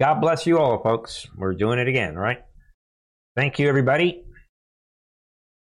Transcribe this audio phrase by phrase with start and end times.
[0.00, 1.26] God bless you all, folks.
[1.36, 2.38] We're doing it again, right?
[3.36, 4.24] Thank you, everybody.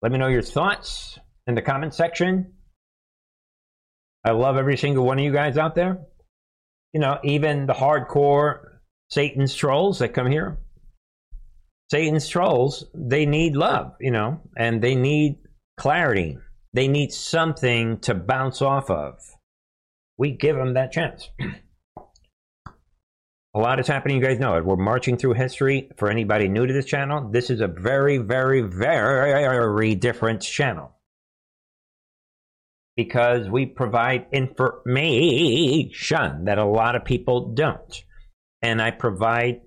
[0.03, 2.53] Let me know your thoughts in the comment section.
[4.25, 5.99] I love every single one of you guys out there.
[6.93, 8.61] You know, even the hardcore
[9.11, 10.59] Satan's trolls that come here.
[11.91, 15.39] Satan's trolls, they need love, you know, and they need
[15.77, 16.39] clarity.
[16.73, 19.19] They need something to bounce off of.
[20.17, 21.31] We give them that chance.
[23.55, 24.17] a lot is happening.
[24.17, 24.65] You guys know it.
[24.65, 25.89] We're marching through history.
[25.97, 30.91] For anybody new to this channel, this is a very, very, very different channel
[32.97, 38.03] because we provide information that a lot of people don't.
[38.63, 39.61] And I provide,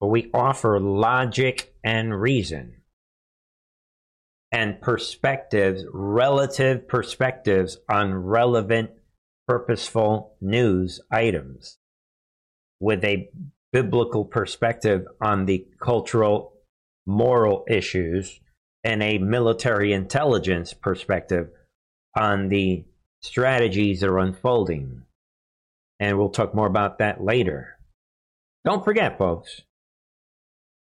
[0.00, 2.76] we offer logic and reason
[4.50, 8.88] and perspectives, relative perspectives on relevant,
[9.46, 11.77] purposeful news items
[12.80, 13.28] with a
[13.72, 16.52] biblical perspective on the cultural,
[17.06, 18.40] moral issues
[18.84, 21.48] and a military intelligence perspective
[22.16, 22.84] on the
[23.20, 25.02] strategies that are unfolding.
[26.00, 27.76] And we'll talk more about that later.
[28.64, 29.62] Don't forget, folks,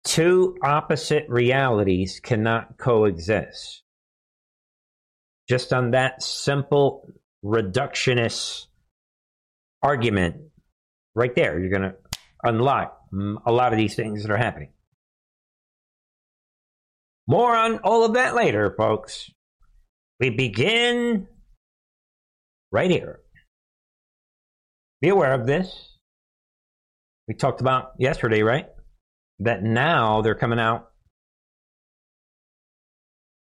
[0.03, 3.83] two opposite realities cannot coexist.
[5.47, 7.07] Just on that simple
[7.43, 8.65] reductionist
[9.83, 10.37] argument
[11.15, 11.59] right there.
[11.59, 11.95] You're going to
[12.43, 12.99] unlock
[13.45, 14.69] a lot of these things that are happening.
[17.27, 19.31] More on all of that later, folks.
[20.19, 21.27] We begin
[22.71, 23.19] right here.
[25.01, 25.97] Be aware of this.
[27.27, 28.67] We talked about yesterday, right?
[29.39, 30.89] That now they're coming out.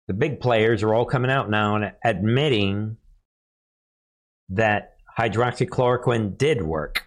[0.08, 2.98] The big players are all coming out now and admitting
[4.50, 7.06] that hydroxychloroquine did work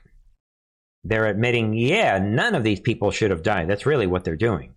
[1.09, 3.69] they're admitting, yeah, none of these people should have died.
[3.69, 4.75] That's really what they're doing.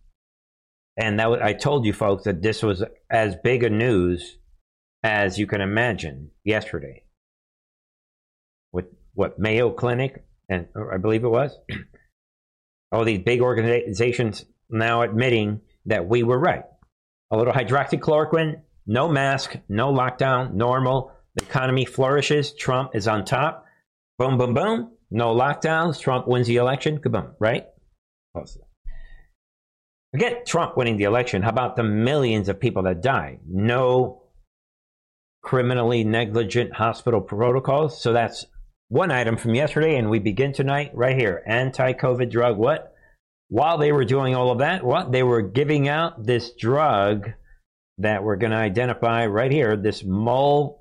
[0.96, 4.38] And that I told you folks that this was as big a news
[5.04, 7.04] as you can imagine yesterday.
[8.72, 11.58] With what Mayo Clinic and I believe it was
[12.92, 16.64] all these big organizations now admitting that we were right.
[17.32, 21.12] A little hydroxychloroquine, no mask, no lockdown, normal.
[21.36, 22.54] The economy flourishes.
[22.54, 23.66] Trump is on top.
[24.18, 24.92] Boom, boom, boom.
[25.12, 26.00] No lockdowns.
[26.00, 26.98] Trump wins the election.
[27.00, 27.68] Kaboom, right?
[30.14, 31.42] Forget Trump winning the election.
[31.42, 33.40] How about the millions of people that died?
[33.46, 34.24] No
[35.44, 38.02] criminally negligent hospital protocols.
[38.02, 38.46] So that's
[38.90, 41.44] one item from yesterday, and we begin tonight right here.
[41.46, 42.58] Anti-COVID drug.
[42.58, 42.94] What?
[43.50, 45.12] While they were doing all of that, what?
[45.12, 47.32] They were giving out this drug
[47.98, 49.76] that we're going to identify right here.
[49.76, 50.76] This molnupiravir,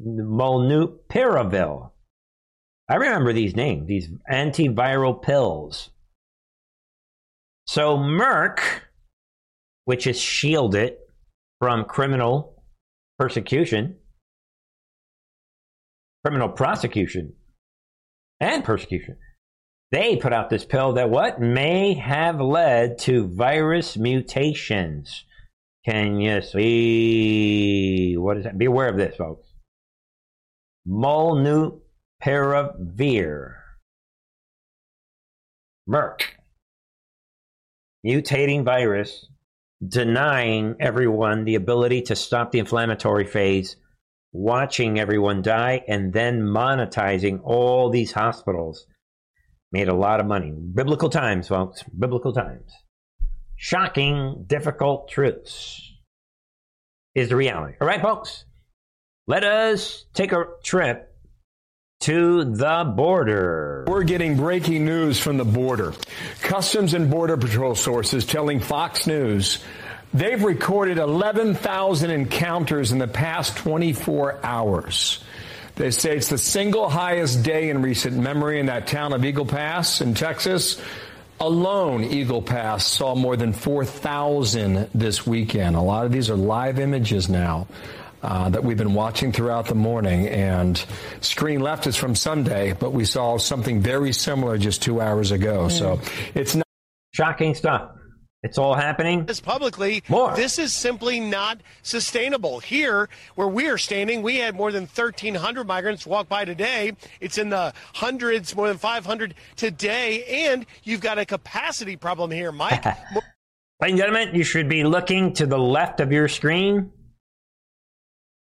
[0.00, 1.90] molnupiravir.
[2.88, 5.90] I remember these names, these antiviral pills.
[7.66, 8.60] So Merck,
[9.86, 10.96] which is shielded
[11.60, 12.62] from criminal
[13.18, 13.96] persecution,
[16.22, 17.34] criminal prosecution,
[18.40, 19.16] and persecution,
[19.90, 25.24] they put out this pill that what may have led to virus mutations.
[25.86, 28.58] Can you see what is that?
[28.58, 29.46] Be aware of this, folks.
[30.86, 31.80] Molnu
[32.24, 33.56] Paravir.
[35.88, 36.22] Merck.
[38.06, 39.26] Mutating virus,
[39.86, 43.76] denying everyone the ability to stop the inflammatory phase,
[44.32, 48.86] watching everyone die, and then monetizing all these hospitals.
[49.70, 50.50] Made a lot of money.
[50.50, 51.82] Biblical times, folks.
[51.82, 52.72] Biblical times.
[53.56, 55.92] Shocking, difficult truths
[57.14, 57.74] is the reality.
[57.80, 58.44] All right, folks.
[59.26, 61.13] Let us take a trip
[62.04, 63.86] to the border.
[63.86, 65.94] We're getting breaking news from the border.
[66.42, 69.64] Customs and Border Patrol sources telling Fox News
[70.12, 75.24] they've recorded 11,000 encounters in the past 24 hours.
[75.76, 79.46] They say it's the single highest day in recent memory in that town of Eagle
[79.46, 80.78] Pass in Texas.
[81.40, 85.74] Alone, Eagle Pass saw more than 4,000 this weekend.
[85.74, 87.66] A lot of these are live images now
[88.24, 90.26] uh, that we've been watching throughout the morning.
[90.28, 90.82] And
[91.20, 95.68] screen left is from Sunday, but we saw something very similar just two hours ago.
[95.68, 96.00] So
[96.34, 96.66] it's not
[97.12, 97.90] shocking stuff.
[98.42, 99.24] It's all happening.
[99.24, 100.34] This publicly, More.
[100.36, 102.60] this is simply not sustainable.
[102.60, 106.92] Here, where we are standing, we had more than 1,300 migrants walk by today.
[107.20, 112.52] It's in the hundreds, more than 500 today, and you've got a capacity problem here,
[112.52, 112.84] Mike.
[112.84, 113.00] Ladies
[113.80, 116.92] and gentlemen, you should be looking to the left of your screen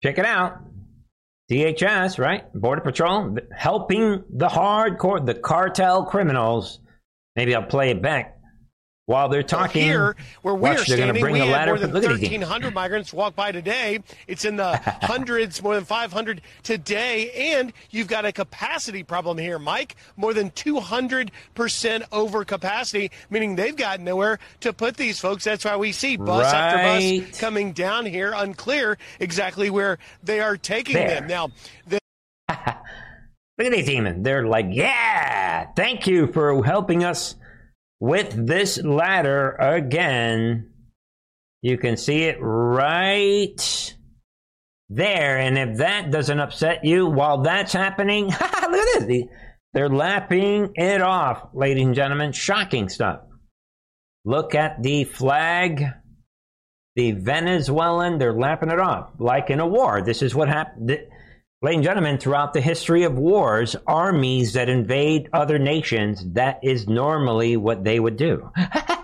[0.03, 0.59] Check it out.
[1.49, 2.51] DHS, right?
[2.53, 6.79] Border Patrol, helping the hardcore, the cartel criminals.
[7.37, 8.37] Maybe I'll play it back
[9.05, 12.09] while they're talking here where we watch, are standing, we had more than Look at
[12.19, 12.29] these.
[12.29, 13.99] 1,300 migrants walk by today.
[14.27, 19.59] It's in the hundreds, more than 500 today, and you've got a capacity problem here,
[19.59, 19.95] Mike.
[20.15, 25.43] More than 200% over capacity, meaning they've got nowhere to put these folks.
[25.43, 30.55] That's why we see bus after bus coming down here, unclear exactly where they are
[30.55, 31.09] taking There.
[31.09, 31.27] them.
[31.27, 31.49] Now,
[31.87, 31.99] the
[33.57, 34.23] Look at these demons.
[34.23, 37.35] They're like, yeah, thank you for helping us
[38.03, 40.69] with this ladder again.
[41.61, 43.95] You can see it right
[44.89, 45.37] there.
[45.37, 49.23] And if that doesn't upset you while that's happening, look at this.
[49.71, 52.33] They're lapping it off, ladies and gentlemen.
[52.33, 53.21] Shocking stuff.
[54.25, 55.85] Look at the flag.
[56.97, 60.01] The Venezuelan, they're lapping it off like in a war.
[60.01, 60.91] This is what happened.
[61.63, 66.89] Ladies and gentlemen, throughout the history of wars, armies that invade other nations, that is
[66.89, 68.51] normally what they would do.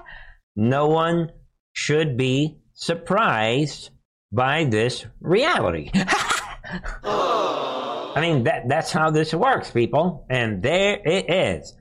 [0.58, 1.32] no one
[1.72, 3.92] should be surprised
[4.34, 5.90] by this reality.
[7.06, 10.26] I mean, that, that's how this works, people.
[10.30, 11.74] And there it is.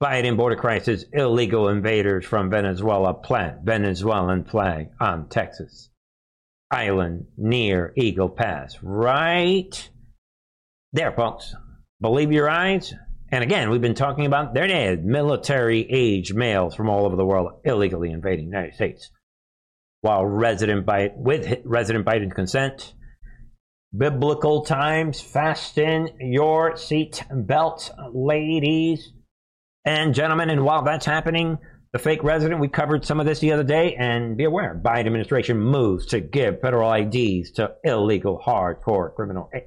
[0.00, 5.88] Biden border crisis, illegal invaders from Venezuela plant Venezuelan flag on Texas
[6.72, 8.78] island near Eagle Pass.
[8.82, 9.90] Right
[10.92, 11.54] there, folks.
[12.00, 12.94] Believe your eyes.
[13.30, 17.24] And again, we've been talking about there is, military age males from all over the
[17.24, 19.10] world illegally invading the United States.
[20.00, 22.94] While resident Biden, with resident Biden's consent,
[23.96, 29.12] biblical times, fasten your seat belts, ladies
[29.84, 30.50] and gentlemen.
[30.50, 31.58] And while that's happening,
[31.92, 35.06] the fake resident, we covered some of this the other day, and be aware, Biden
[35.06, 39.66] administration moves to give federal IDs to illegal hardcore criminal a-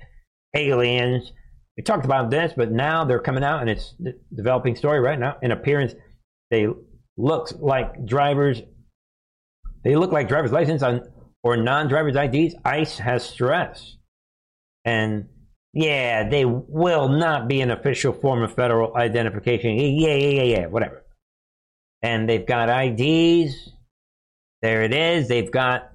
[0.57, 1.31] aliens.
[1.77, 5.19] We talked about this, but now they're coming out, and it's a developing story right
[5.19, 5.38] now.
[5.44, 5.94] In appearance,
[6.50, 6.68] they
[7.16, 8.62] look like drivers.
[9.83, 11.01] They look like driver's license on
[11.44, 12.56] or non-driver's IDs.
[12.66, 13.98] ICE has stress,
[14.83, 15.27] and
[15.74, 19.75] yeah, they will not be an official form of federal identification.
[19.77, 21.05] Yeah, yeah, yeah, yeah, whatever
[22.06, 23.72] and they've got IDs.
[24.62, 25.28] There it is.
[25.28, 25.92] They've got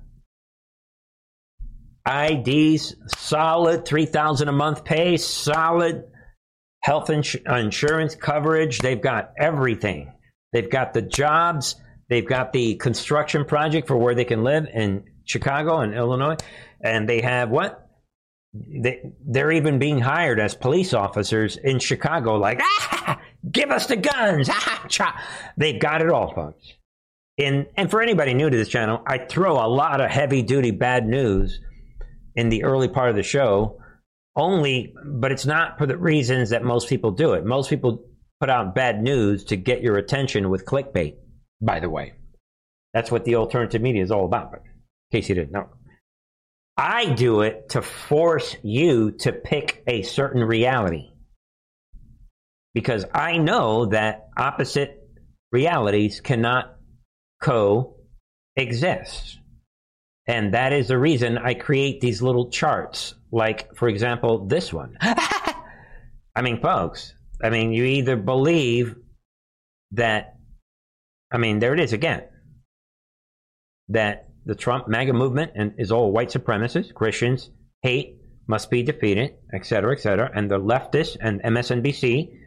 [2.05, 6.05] IDs, solid three thousand a month pay, solid
[6.83, 8.81] health ins- insurance coverage.
[8.81, 10.13] They've got everything.
[10.53, 11.77] They've got the jobs.
[12.09, 16.39] They've got the construction project for where they can live in Chicago and Illinois,
[16.83, 17.87] and they have what?
[18.53, 22.35] They, they're even being hired as police officers in Chicago.
[22.35, 24.51] Like, ah, give us the guns.
[25.57, 26.73] They've got it all, folks.
[27.39, 30.73] And and for anybody new to this channel, I throw a lot of heavy duty
[30.73, 31.61] bad news
[32.35, 33.79] in the early part of the show.
[34.37, 37.45] Only, but it's not for the reasons that most people do it.
[37.45, 38.05] Most people
[38.41, 41.17] put out bad news to get your attention with clickbait.
[41.61, 42.15] By the way,
[42.95, 44.53] that's what the alternative media is all about.
[44.53, 45.69] But in case you didn't know.
[46.77, 51.10] I do it to force you to pick a certain reality.
[52.75, 55.01] Because I know that opposite
[55.53, 56.77] realities cannot
[57.43, 59.39] coexist.
[60.27, 63.15] And that is the reason I create these little charts.
[63.33, 64.97] Like, for example, this one.
[65.01, 68.95] I mean, folks, I mean, you either believe
[69.93, 70.37] that,
[71.33, 72.25] I mean, there it is again,
[73.89, 77.51] that the Trump MAGA movement and is all white supremacists, Christians,
[77.83, 80.31] hate, must be defeated, et cetera, et cetera.
[80.35, 82.40] And the leftists and MSNBC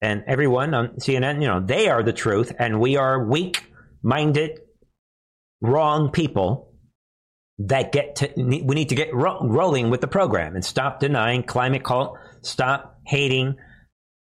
[0.00, 3.64] and everyone on CNN, you know, they are the truth, and we are weak
[4.02, 4.60] minded,
[5.60, 6.72] wrong people
[7.58, 11.42] that get to, we need to get ro- rolling with the program and stop denying
[11.42, 13.56] climate cult, stop hating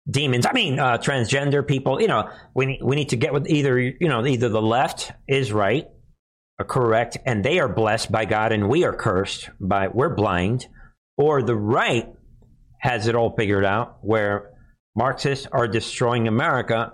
[0.08, 0.46] demons.
[0.46, 2.00] I mean, uh, transgender people.
[2.00, 5.12] You know, we need, we need to get with either you know either the left
[5.26, 5.86] is right
[6.58, 10.66] are correct and they are blessed by God and we are cursed by we're blind,
[11.16, 12.12] or the right
[12.80, 14.50] has it all figured out where
[14.96, 16.92] Marxists are destroying America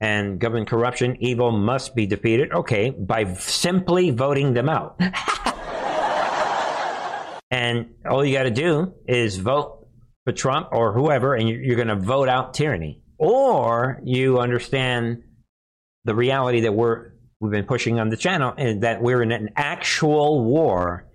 [0.00, 2.52] and government corruption, evil must be defeated.
[2.52, 4.96] Okay, by simply voting them out.
[7.50, 9.86] and all you got to do is vote
[10.24, 13.00] for Trump or whoever, and you're going to vote out tyranny.
[13.16, 15.22] Or you understand
[16.04, 19.50] the reality that we're we've been pushing on the channel is that we're in an
[19.56, 21.08] actual war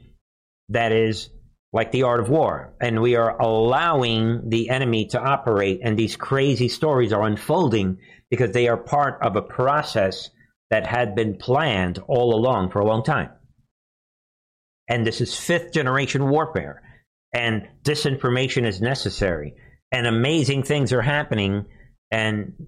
[0.70, 1.30] that is
[1.72, 2.74] like the art of war.
[2.82, 5.82] And we are allowing the enemy to operate.
[5.84, 8.00] And these crazy stories are unfolding
[8.30, 10.30] because they are part of a process
[10.70, 13.30] that had been planned all along for a long time.
[14.88, 16.82] And this is fifth generation warfare.
[17.34, 19.56] And disinformation is necessary.
[19.92, 21.66] And amazing things are happening.
[22.12, 22.68] And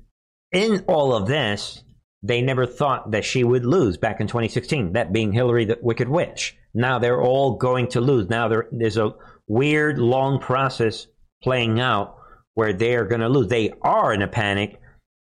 [0.51, 1.83] in all of this
[2.23, 6.07] they never thought that she would lose back in 2016 that being hillary the wicked
[6.07, 8.29] witch now they're all going to lose.
[8.29, 9.13] Now there, there's a
[9.47, 11.07] weird long process
[11.43, 12.17] playing out
[12.53, 13.47] where they are going to lose.
[13.47, 14.79] They are in a panic.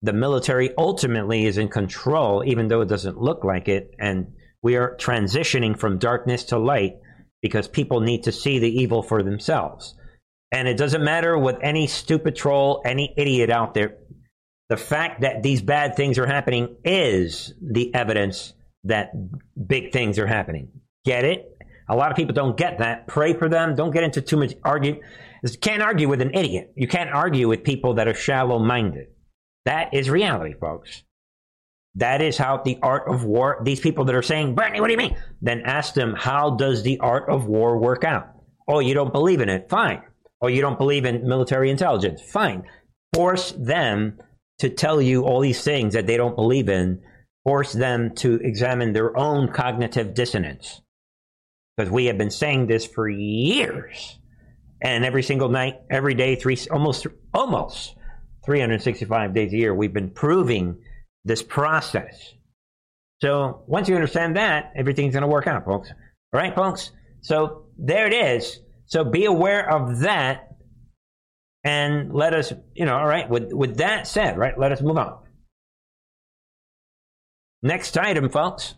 [0.01, 3.91] The military ultimately is in control even though it doesn't look like it.
[3.99, 6.95] And we are transitioning from darkness to light
[7.41, 9.95] because people need to see the evil for themselves.
[10.51, 13.97] And it doesn't matter what any stupid troll, any idiot out there,
[14.69, 19.11] the fact that these bad things are happening is the evidence that
[19.67, 20.69] big things are happening.
[21.05, 21.57] Get it?
[21.89, 23.07] A lot of people don't get that.
[23.07, 23.75] Pray for them.
[23.75, 25.01] Don't get into too much argue.
[25.43, 26.71] You can't argue with an idiot.
[26.75, 29.07] You can't argue with people that are shallow minded.
[29.65, 31.03] That is reality, folks.
[31.95, 34.93] That is how the art of war, these people that are saying, Bernie, what do
[34.93, 35.17] you mean?
[35.41, 38.29] Then ask them, how does the art of war work out?
[38.67, 39.69] Oh, you don't believe in it?
[39.69, 40.01] Fine.
[40.41, 42.21] Oh, you don't believe in military intelligence?
[42.21, 42.63] Fine.
[43.13, 44.19] Force them
[44.59, 47.01] to tell you all these things that they don't believe in.
[47.43, 50.81] Force them to examine their own cognitive dissonance.
[51.81, 54.19] Because we have been saying this for years.
[54.83, 57.95] And every single night, every day, three, almost, almost
[58.45, 60.77] 365 days a year, we've been proving
[61.25, 62.33] this process.
[63.19, 65.89] So once you understand that, everything's going to work out, folks.
[65.89, 66.91] All right, folks?
[67.21, 68.59] So there it is.
[68.85, 70.49] So be aware of that.
[71.63, 74.97] And let us, you know, all right, with, with that said, right, let us move
[74.97, 75.17] on.
[77.63, 78.75] Next item, folks.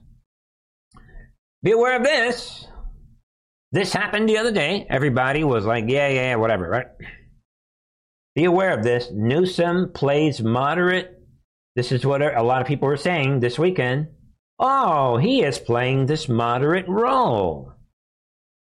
[1.63, 2.67] Be aware of this.
[3.73, 4.87] This happened the other day.
[4.89, 6.87] Everybody was like, yeah, yeah, whatever, right?
[8.35, 9.09] Be aware of this.
[9.11, 11.13] Newsom plays moderate
[11.75, 14.09] this is what a lot of people were saying this weekend.
[14.59, 17.73] Oh, he is playing this moderate role.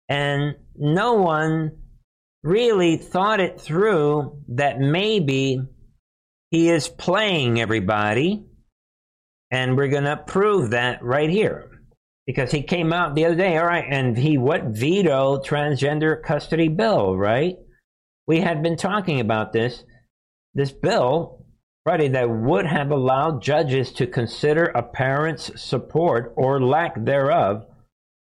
[0.07, 1.79] And no one
[2.43, 5.61] really thought it through that maybe
[6.51, 8.45] he is playing everybody.
[9.49, 11.80] And we're going to prove that right here.
[12.25, 16.67] Because he came out the other day, all right, and he what vetoed transgender custody
[16.67, 17.55] bill, right?
[18.27, 19.83] We had been talking about this.
[20.53, 21.41] This bill
[21.83, 27.65] Friday that would have allowed judges to consider a parent's support or lack thereof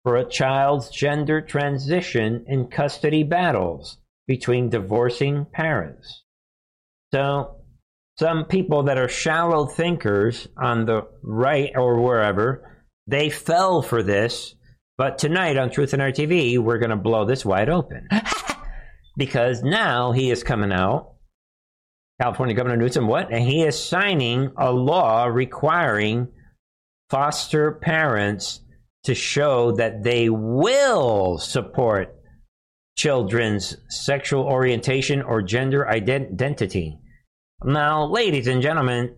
[0.03, 6.23] for a child's gender transition in custody battles between divorcing parents.
[7.13, 7.61] So,
[8.19, 12.76] some people that are shallow thinkers on the right or wherever,
[13.07, 14.55] they fell for this.
[14.97, 18.07] But tonight on Truth and Art TV, we're going to blow this wide open.
[19.17, 21.13] because now he is coming out
[22.19, 23.31] California Governor Newsom, what?
[23.31, 26.29] And he is signing a law requiring
[27.09, 28.61] foster parents
[29.03, 32.15] to show that they will support
[32.97, 36.97] children's sexual orientation or gender identity.
[37.63, 39.15] Now, ladies and gentlemen,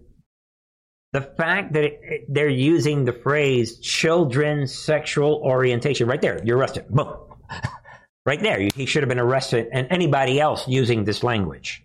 [1.11, 6.87] the fact that it, they're using the phrase children's sexual orientation right there, you're arrested.
[6.89, 7.15] Boom.
[8.25, 8.67] right there.
[8.75, 11.83] He should have been arrested and anybody else using this language.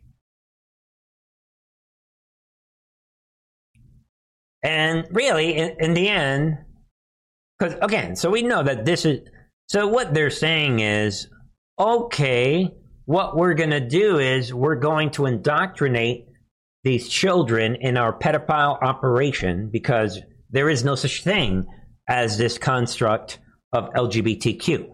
[4.63, 6.59] And really, in, in the end,
[7.59, 9.21] because again, so we know that this is,
[9.69, 11.29] so what they're saying is,
[11.79, 12.71] okay,
[13.05, 16.29] what we're going to do is we're going to indoctrinate
[16.85, 21.67] these children in our pedophile operation because there is no such thing
[22.09, 23.39] as this construct
[23.73, 24.91] of LGBTQ.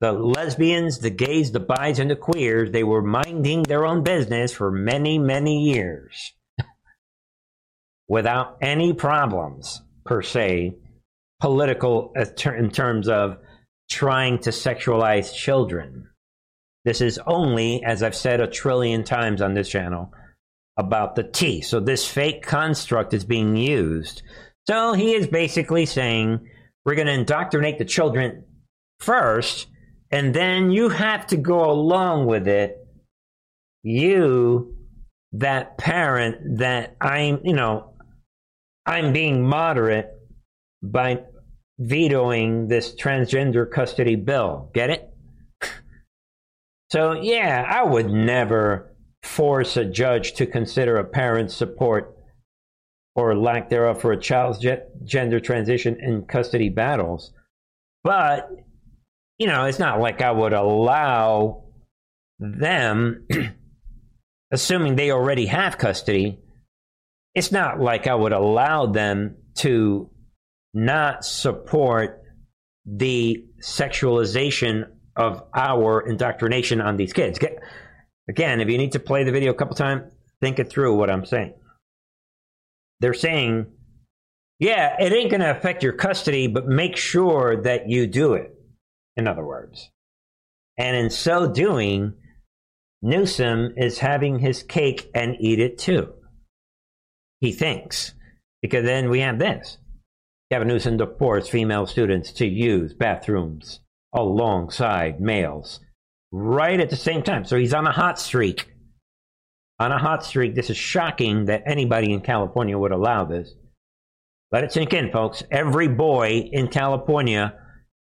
[0.00, 4.52] The lesbians, the gays, the bis, and the queers, they were minding their own business
[4.52, 6.32] for many, many years
[8.08, 10.74] without any problems per se,
[11.40, 13.38] political uh, in terms of
[13.90, 16.08] trying to sexualize children.
[16.84, 20.12] This is only, as I've said a trillion times on this channel,
[20.76, 21.60] about the T.
[21.60, 24.22] So this fake construct is being used.
[24.68, 26.48] So he is basically saying
[26.84, 28.44] we're going to indoctrinate the children
[29.00, 29.68] first,
[30.10, 32.76] and then you have to go along with it.
[33.82, 34.76] You,
[35.32, 37.94] that parent, that I'm, you know,
[38.84, 40.10] I'm being moderate
[40.82, 41.22] by
[41.78, 44.70] vetoing this transgender custody bill.
[44.74, 45.10] Get it?
[46.88, 48.95] So, yeah, I would never
[49.26, 52.16] force a judge to consider a parent's support
[53.14, 54.64] or lack thereof for a child's
[55.04, 57.32] gender transition in custody battles.
[58.04, 58.48] But,
[59.38, 61.64] you know, it's not like I would allow
[62.38, 63.26] them,
[64.52, 66.38] assuming they already have custody,
[67.34, 70.10] it's not like I would allow them to
[70.72, 72.22] not support
[72.84, 77.38] the sexualization of our indoctrination on these kids.
[78.28, 80.02] Again, if you need to play the video a couple times,
[80.40, 81.54] think it through what I'm saying.
[83.00, 83.66] They're saying,
[84.58, 88.52] yeah, it ain't going to affect your custody, but make sure that you do it.
[89.16, 89.90] In other words.
[90.78, 92.14] And in so doing,
[93.02, 96.12] Newsom is having his cake and eat it too.
[97.40, 98.14] He thinks.
[98.62, 99.78] Because then we have this.
[100.50, 103.80] Gavin Newsom supports female students to use bathrooms
[104.12, 105.80] alongside males
[106.32, 107.44] right at the same time.
[107.44, 108.72] So he's on a hot streak.
[109.78, 110.54] On a hot streak.
[110.54, 113.54] This is shocking that anybody in California would allow this.
[114.52, 115.42] Let it sink in, folks.
[115.50, 117.54] Every boy in California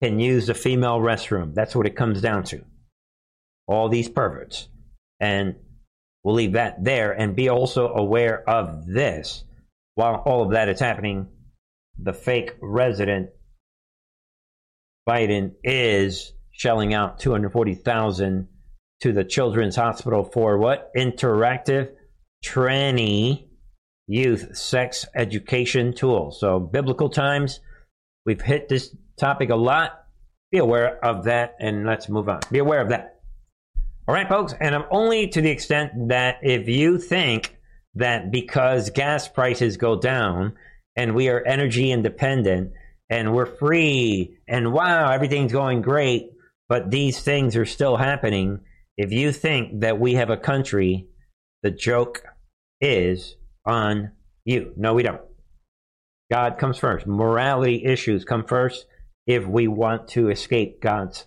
[0.03, 1.55] can use the female restroom.
[1.55, 2.65] That's what it comes down to.
[3.67, 4.69] All these perverts.
[5.21, 5.57] And
[6.25, 9.45] we'll leave that there and be also aware of this.
[9.95, 11.29] While all of that is happening,
[11.99, 13.31] the fake resident
[15.09, 18.47] Biden is shelling out 240,000
[19.01, 20.91] to the Children's Hospital for what?
[20.95, 21.91] Interactive
[22.45, 23.47] tranny
[24.07, 26.31] youth sex education tool.
[26.33, 27.61] So biblical times,
[28.27, 30.05] we've hit this topic a lot.
[30.53, 32.41] Be aware of that and let's move on.
[32.53, 33.23] Be aware of that.
[34.07, 37.57] All right, folks, and I'm only to the extent that if you think
[37.95, 40.53] that because gas prices go down
[40.95, 42.73] and we are energy independent
[43.09, 46.33] and we're free and wow, everything's going great,
[46.71, 48.61] but these things are still happening.
[48.97, 51.09] If you think that we have a country,
[51.65, 52.23] the joke
[52.81, 53.37] is
[53.67, 54.13] on
[54.45, 54.73] you.
[54.77, 55.21] No, we don't.
[56.31, 57.09] God comes first.
[57.09, 58.87] Morality issues come first
[59.27, 61.27] if we want to escape God's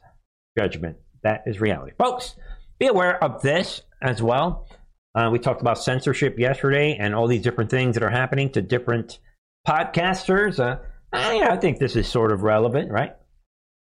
[0.58, 0.96] judgment.
[1.24, 1.92] That is reality.
[1.98, 2.36] Folks,
[2.80, 4.70] be aware of this as well.
[5.14, 8.62] Uh, we talked about censorship yesterday and all these different things that are happening to
[8.62, 9.20] different
[9.68, 10.58] podcasters.
[10.58, 10.80] Uh,
[11.12, 13.12] I, I think this is sort of relevant, right?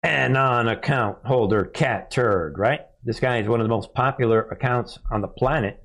[0.08, 2.82] Anon account holder cat turd, right?
[3.04, 5.84] This guy is one of the most popular accounts on the planet.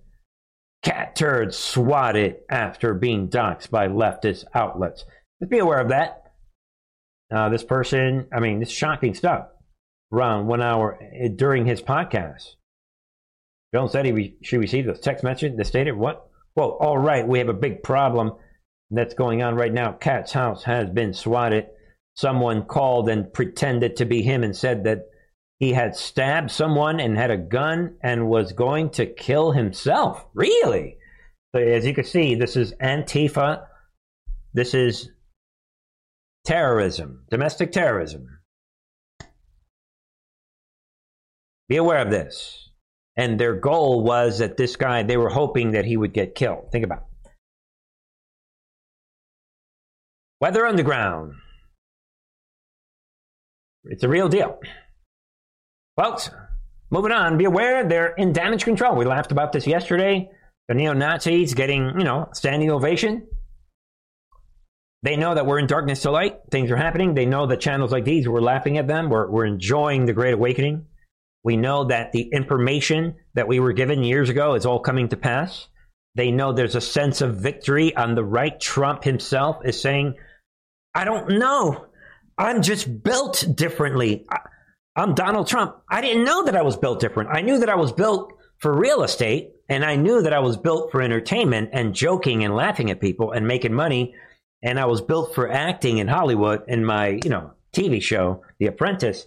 [0.85, 5.05] Cat turd swatted after being doxxed by leftist outlets.
[5.41, 6.23] Just be aware of that.
[7.35, 9.49] Uh, this person, I mean, this shocking stuff.
[10.13, 12.45] Around one hour eh, during his podcast,
[13.75, 16.28] Jones said he re- she received a text message that stated, "What?
[16.54, 18.32] Well, all right, we have a big problem
[18.91, 19.93] that's going on right now.
[19.93, 21.69] Cat's house has been swatted.
[22.15, 25.07] Someone called and pretended to be him and said that
[25.59, 30.27] he had stabbed someone and had a gun and was going to kill himself.
[30.35, 30.97] Really?
[31.55, 33.65] So as you can see, this is Antifa.
[34.55, 35.11] This is
[36.45, 38.27] terrorism, domestic terrorism.
[41.69, 42.71] Be aware of this.
[43.17, 46.73] And their goal was that this guy, they were hoping that he would get killed.
[46.73, 47.31] Think about it.
[50.41, 51.35] Weather Underground.
[53.84, 54.58] It's a real deal.
[55.97, 56.30] Folks,
[56.90, 58.97] moving on, be aware they're in damage control.
[58.97, 60.30] We laughed about this yesterday.
[60.68, 63.26] The neo Nazis getting, you know, standing ovation.
[65.02, 66.38] They know that we're in darkness to light.
[66.50, 67.14] Things are happening.
[67.14, 69.10] They know that channels like these, we're laughing at them.
[69.10, 70.86] We're, we're enjoying the Great Awakening.
[71.42, 75.16] We know that the information that we were given years ago is all coming to
[75.16, 75.66] pass.
[76.14, 78.58] They know there's a sense of victory on the right.
[78.60, 80.14] Trump himself is saying,
[80.95, 81.86] I don't know.
[82.43, 84.26] I'm just built differently.
[84.97, 85.76] I'm Donald Trump.
[85.89, 87.31] I didn't know that I was built different.
[87.33, 90.57] I knew that I was built for real estate and I knew that I was
[90.57, 94.17] built for entertainment and joking and laughing at people and making money.
[94.61, 98.67] And I was built for acting in Hollywood in my, you know, TV show, The
[98.67, 99.25] Apprentice.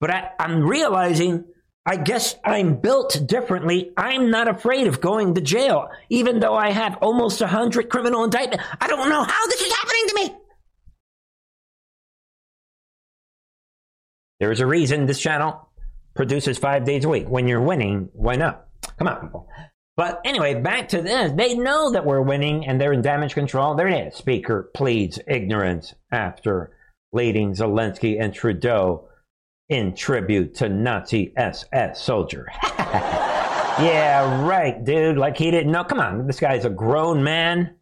[0.00, 1.44] But I, I'm realizing
[1.86, 3.92] I guess I'm built differently.
[3.96, 8.24] I'm not afraid of going to jail, even though I have almost a hundred criminal
[8.24, 8.64] indictments.
[8.80, 10.39] I don't know how this is happening to me.
[14.40, 15.68] There's a reason this channel
[16.16, 17.28] produces five days a week.
[17.28, 18.66] When you're winning, why not?
[18.98, 19.48] Come on, people.
[19.96, 21.30] But anyway, back to this.
[21.32, 23.74] They know that we're winning and they're in damage control.
[23.74, 24.14] There it is.
[24.14, 26.72] Speaker pleads ignorance after
[27.12, 29.08] leading Zelensky and Trudeau
[29.68, 32.46] in tribute to Nazi SS soldier.
[32.78, 35.18] yeah, right, dude.
[35.18, 35.84] Like he didn't know.
[35.84, 37.76] Come on, this guy's a grown man,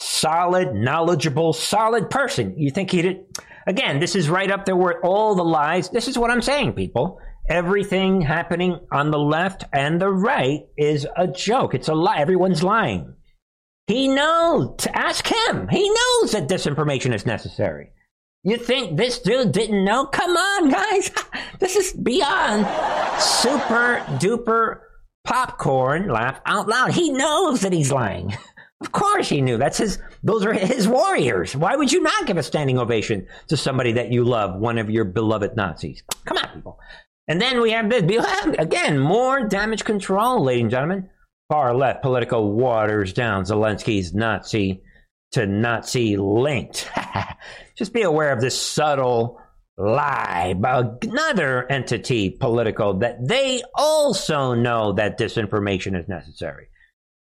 [0.00, 2.54] solid, knowledgeable, solid person.
[2.56, 3.26] You think he did?
[3.66, 5.90] Again, this is right up there where all the lies.
[5.90, 7.18] This is what I'm saying, people.
[7.48, 11.74] Everything happening on the left and the right is a joke.
[11.74, 12.18] It's a lie.
[12.18, 13.14] Everyone's lying.
[13.86, 14.86] He knows.
[14.92, 15.68] Ask him.
[15.68, 17.90] He knows that disinformation is necessary.
[18.42, 20.06] You think this dude didn't know?
[20.06, 21.10] Come on, guys.
[21.58, 22.66] this is beyond
[23.20, 24.80] super duper
[25.24, 26.92] popcorn laugh out loud.
[26.92, 28.36] He knows that he's lying.
[28.80, 29.56] Of course he knew.
[29.56, 31.56] That's his, those are his warriors.
[31.56, 34.90] Why would you not give a standing ovation to somebody that you love, one of
[34.90, 36.02] your beloved Nazis?
[36.26, 36.78] Come on, people.
[37.28, 38.02] And then we have this.
[38.58, 41.10] Again, more damage control, ladies and gentlemen.
[41.48, 44.82] Far left Politico waters down Zelensky's Nazi
[45.32, 46.90] to Nazi linked.
[47.76, 49.40] Just be aware of this subtle
[49.78, 56.68] lie by another entity Politico that they also know that disinformation is necessary.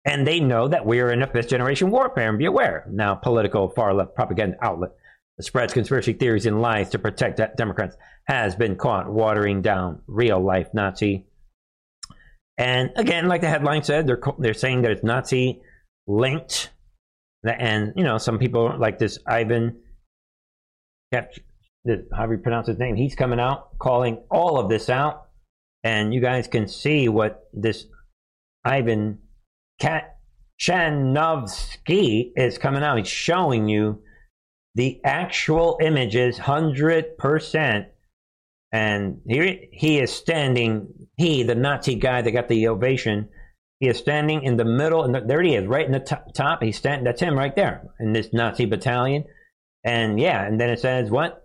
[0.04, 2.86] And they know that we are in a fifth generation warfare and be aware.
[2.90, 4.90] Now, Politico far left propaganda outlet
[5.36, 10.40] that spreads conspiracy theories and lies to protect Democrats has been caught watering down real
[10.40, 11.26] life Nazi.
[12.58, 15.62] And again, like the headline said, they're, they're saying that it's Nazi
[16.06, 16.70] linked.
[17.44, 19.80] And, you know, some people like this Ivan
[22.12, 25.26] however you pronounce his name, he's coming out calling all of this out.
[25.84, 27.86] And you guys can see what this
[28.64, 29.18] Ivan
[30.60, 32.98] Chanovsky is coming out.
[32.98, 34.02] He's showing you
[34.74, 37.86] the actual images, 100%.
[38.72, 43.28] And here he is standing, he, the Nazi guy that got the ovation,
[43.80, 46.32] he is standing in the middle, and the, there he is, right in the top,
[46.32, 46.62] top.
[46.62, 49.24] He's standing, that's him right there in this Nazi battalion.
[49.84, 51.42] And yeah, and then it says what?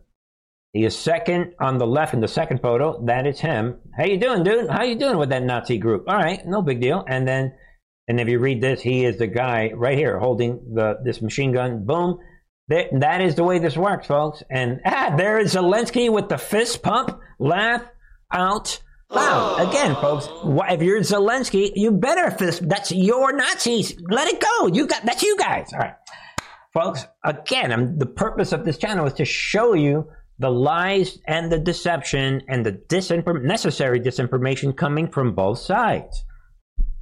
[0.72, 3.04] He is second on the left in the second photo.
[3.08, 3.80] That is him.
[3.98, 4.70] How you doing, dude?
[4.70, 6.08] How you doing with that Nazi group?
[6.08, 7.04] All right, no big deal.
[7.08, 7.54] And then,
[8.08, 11.52] and if you read this, he is the guy right here holding the this machine
[11.52, 11.86] gun.
[11.86, 12.20] Boom.
[12.70, 14.44] That, that is the way this works, folks.
[14.50, 17.20] And ah, there is Zelensky with the fist pump.
[17.40, 17.84] Laugh
[18.32, 19.70] out loud.
[19.70, 20.28] Again, folks,
[20.70, 22.68] if you're Zelensky, you better fist.
[22.68, 23.96] That's your Nazis.
[24.10, 24.68] Let it go.
[24.68, 25.72] You got that's you guys.
[25.74, 25.96] All right,
[26.74, 27.06] folks.
[27.24, 31.60] Again, I'm, the purpose of this channel is to show you the lies and the
[31.60, 36.24] deception and the disinform- necessary disinformation coming from both sides.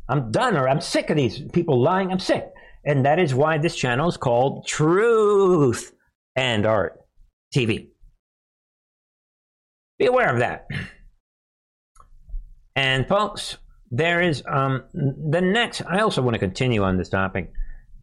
[0.07, 2.11] I'm done or I'm sick of these people lying.
[2.11, 2.45] I'm sick.
[2.85, 5.91] And that is why this channel is called Truth
[6.35, 6.99] and Art
[7.53, 7.87] TV.
[9.97, 10.67] Be aware of that.
[12.75, 13.57] And folks,
[13.89, 15.81] there is um, the next.
[15.87, 17.51] I also want to continue on this topic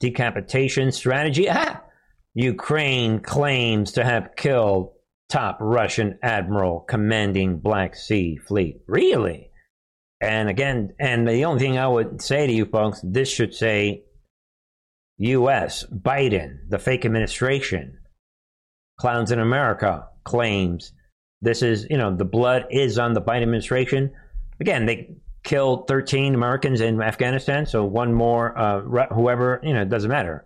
[0.01, 1.49] decapitation strategy.
[1.49, 1.83] Ah!
[2.35, 4.93] Ukraine claims to have killed
[5.29, 8.81] top Russian admiral commanding Black Sea Fleet.
[8.87, 9.52] Really?
[10.23, 14.05] And again, and the only thing I would say to you folks, this should say
[15.19, 17.99] U.S., Biden, the fake administration,
[19.01, 20.93] Clowns in America claims
[21.41, 24.13] this is, you know, the blood is on the Biden administration.
[24.61, 29.89] Again, they killed 13 Americans in Afghanistan, so one more, uh, whoever, you know, it
[29.89, 30.45] doesn't matter.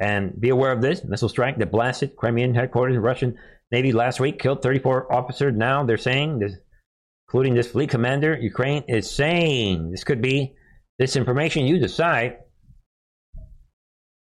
[0.00, 3.38] And be aware of this missile strike that blasted Crimean headquarters, Russian
[3.70, 5.54] Navy last week killed 34 officers.
[5.54, 6.54] Now they're saying, this,
[7.36, 10.54] including this fleet commander, Ukraine is saying this could be
[10.98, 12.38] this information You decide.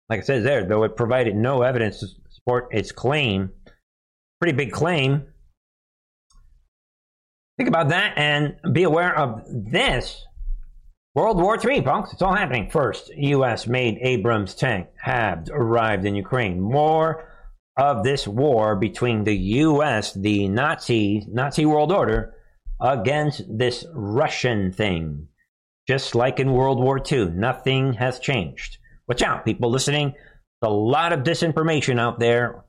[0.09, 3.49] Like it says there, though it provided no evidence to support its claim.
[4.39, 5.25] Pretty big claim.
[7.57, 10.25] Think about that and be aware of this.
[11.13, 12.13] World War III, folks.
[12.13, 12.69] It's all happening.
[12.69, 13.67] First, U.S.
[13.67, 16.61] made Abrams tank HABs arrived in Ukraine.
[16.61, 17.29] More
[17.75, 22.35] of this war between the U.S., the Nazi Nazi world order,
[22.81, 25.27] against this Russian thing.
[25.87, 28.77] Just like in World War II, nothing has changed.
[29.07, 30.13] Watch out, people listening.
[30.61, 32.63] A lot of disinformation out there.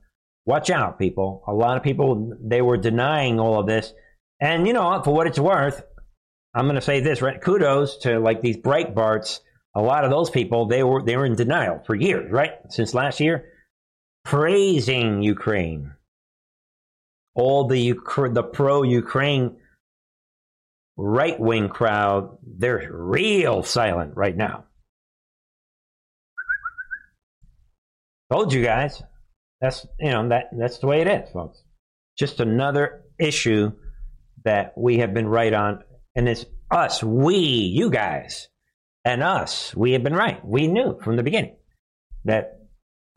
[0.46, 1.44] Watch out, people.
[1.46, 3.92] A lot of people they were denying all of this,
[4.40, 5.84] and you know, for what it's worth,
[6.54, 7.40] I'm going to say this: right?
[7.40, 9.40] Kudos to like these Breitbarts.
[9.74, 12.54] A lot of those people they were they were in denial for years, right?
[12.70, 13.44] Since last year,
[14.24, 15.92] praising Ukraine.
[17.34, 17.92] All the
[18.32, 19.58] the pro Ukraine
[20.96, 24.64] right wing crowd, they're real silent right now.
[28.30, 29.02] Told you guys.
[29.60, 31.62] That's you know that that's the way it is, folks.
[32.18, 33.72] Just another issue
[34.44, 35.84] that we have been right on,
[36.16, 38.48] and it's us, we, you guys,
[39.04, 39.74] and us.
[39.76, 40.44] We have been right.
[40.44, 41.56] We knew from the beginning
[42.24, 42.58] that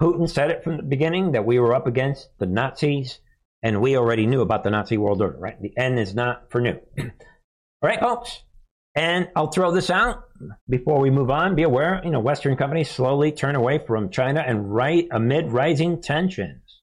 [0.02, 3.20] Putin said it from the beginning that we were up against the Nazis,
[3.64, 5.60] and we already knew about the Nazi world order, right?
[5.62, 6.80] The N is not for new.
[7.82, 8.42] All right, folks.
[8.96, 10.24] And I'll throw this out
[10.70, 11.56] before we move on.
[11.56, 16.02] Be aware, you know, Western companies slowly turn away from China and right amid rising
[16.02, 16.82] tensions.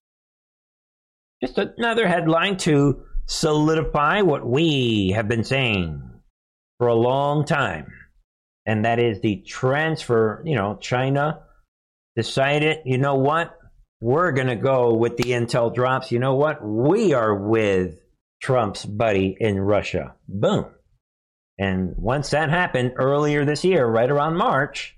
[1.41, 6.03] Just another headline to solidify what we have been saying
[6.77, 7.91] for a long time.
[8.65, 11.41] And that is the transfer, you know, China
[12.15, 13.57] decided, you know what?
[14.01, 16.11] We're going to go with the intel drops.
[16.11, 16.63] You know what?
[16.63, 17.99] We are with
[18.41, 20.15] Trump's buddy in Russia.
[20.27, 20.65] Boom.
[21.57, 24.95] And once that happened earlier this year, right around March,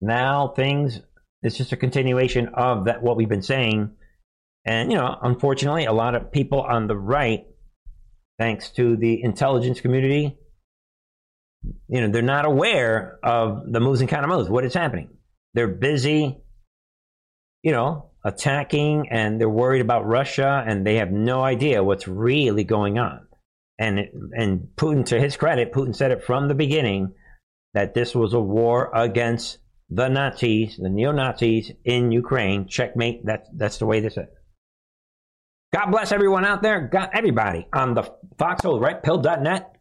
[0.00, 1.00] now things,
[1.42, 3.92] it's just a continuation of that, what we've been saying.
[4.66, 7.46] And, you know, unfortunately, a lot of people on the right
[8.38, 10.36] thanks to the intelligence community,
[11.88, 14.48] you know, they're not aware of the moves and counter moves.
[14.50, 15.08] What is happening?
[15.54, 16.42] They're busy,
[17.62, 22.64] you know, attacking and they're worried about Russia and they have no idea what's really
[22.64, 23.23] going on.
[23.78, 23.98] And
[24.32, 27.14] and Putin, to his credit, Putin said it from the beginning
[27.74, 29.58] that this was a war against
[29.90, 32.66] the Nazis, the neo Nazis in Ukraine.
[32.68, 33.24] Checkmate.
[33.24, 34.26] That's that's the way this is.
[35.74, 36.80] God bless everyone out there.
[36.86, 38.08] God, everybody on the
[38.38, 39.02] foxhole, right?
[39.02, 39.72] Pilled.net.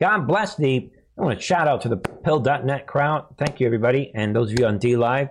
[0.00, 0.90] God bless the.
[1.18, 3.34] I want to shout out to the Pilled.net crowd.
[3.36, 4.10] Thank you, everybody.
[4.14, 5.28] And those of you on DLive,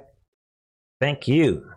[1.01, 1.71] thank you.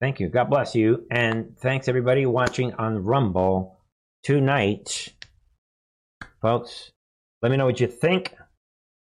[0.00, 0.28] Thank you.
[0.28, 1.06] God bless you.
[1.10, 3.80] And thanks, everybody watching on Rumble
[4.22, 5.12] tonight.
[6.42, 6.92] Folks,
[7.42, 8.34] let me know what you think.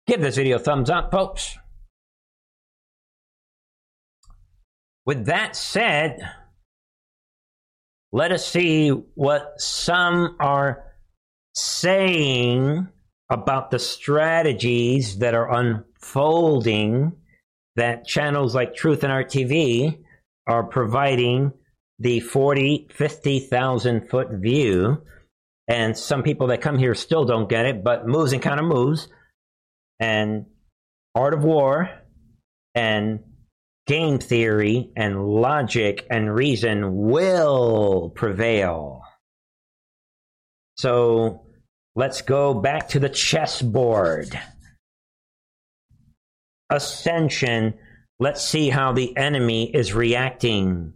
[0.06, 1.56] Give this video a thumbs up, folks.
[5.06, 6.18] With that said,
[8.12, 10.84] let us see what some are
[11.54, 12.88] saying
[13.30, 17.12] about the strategies that are unfolding
[17.76, 19.98] that channels like Truth and Art TV
[20.48, 21.52] are providing
[22.00, 25.02] the 40, 50,000 foot view.
[25.70, 29.06] And some people that come here still don't get it, but moves and counter moves
[30.00, 30.46] and
[31.14, 31.88] Art of War
[32.74, 33.20] and
[33.86, 39.02] game theory and logic and reason will prevail.
[40.76, 41.46] So
[41.94, 44.36] let's go back to the chessboard.
[46.68, 47.74] Ascension.
[48.18, 50.94] Let's see how the enemy is reacting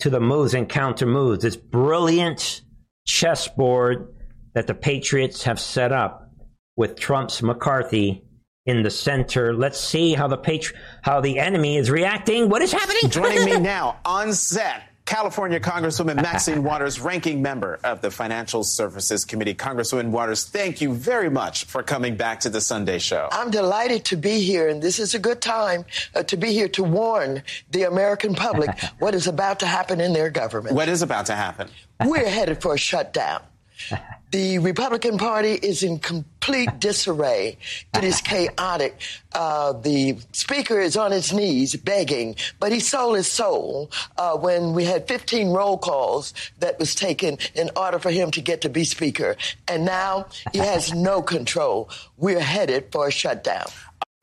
[0.00, 1.44] to the moves and counter moves.
[1.44, 2.62] This brilliant
[3.10, 4.14] chessboard
[4.54, 6.30] that the Patriots have set up
[6.76, 8.24] with Trump's McCarthy
[8.66, 9.52] in the center.
[9.52, 12.48] Let's see how the patri- how the enemy is reacting.
[12.48, 13.10] What is happening?
[13.10, 14.82] Joining me now on set.
[15.10, 19.56] California Congresswoman Maxine Waters, ranking member of the Financial Services Committee.
[19.56, 23.28] Congresswoman Waters, thank you very much for coming back to the Sunday Show.
[23.32, 26.68] I'm delighted to be here, and this is a good time uh, to be here
[26.68, 27.42] to warn
[27.72, 28.70] the American public
[29.00, 30.76] what is about to happen in their government.
[30.76, 31.68] What is about to happen?
[32.06, 33.42] We're headed for a shutdown.
[34.30, 37.58] The Republican Party is in complete disarray.
[37.94, 39.00] It is chaotic.
[39.32, 44.72] Uh, the Speaker is on his knees begging, but he sold his soul uh, when
[44.72, 48.68] we had 15 roll calls that was taken in order for him to get to
[48.68, 49.36] be Speaker.
[49.66, 51.90] And now he has no control.
[52.16, 53.66] We're headed for a shutdown.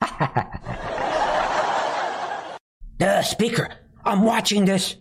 [2.98, 3.68] the Speaker,
[4.06, 4.96] I'm watching this.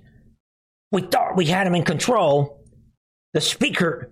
[0.91, 2.61] We thought we had him in control.
[3.33, 4.11] The Speaker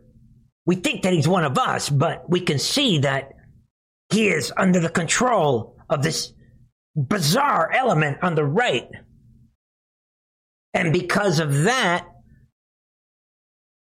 [0.65, 3.33] we think that he's one of us, but we can see that
[4.09, 6.33] he is under the control of this
[6.95, 8.89] bizarre element on the right.
[10.73, 12.07] And because of that,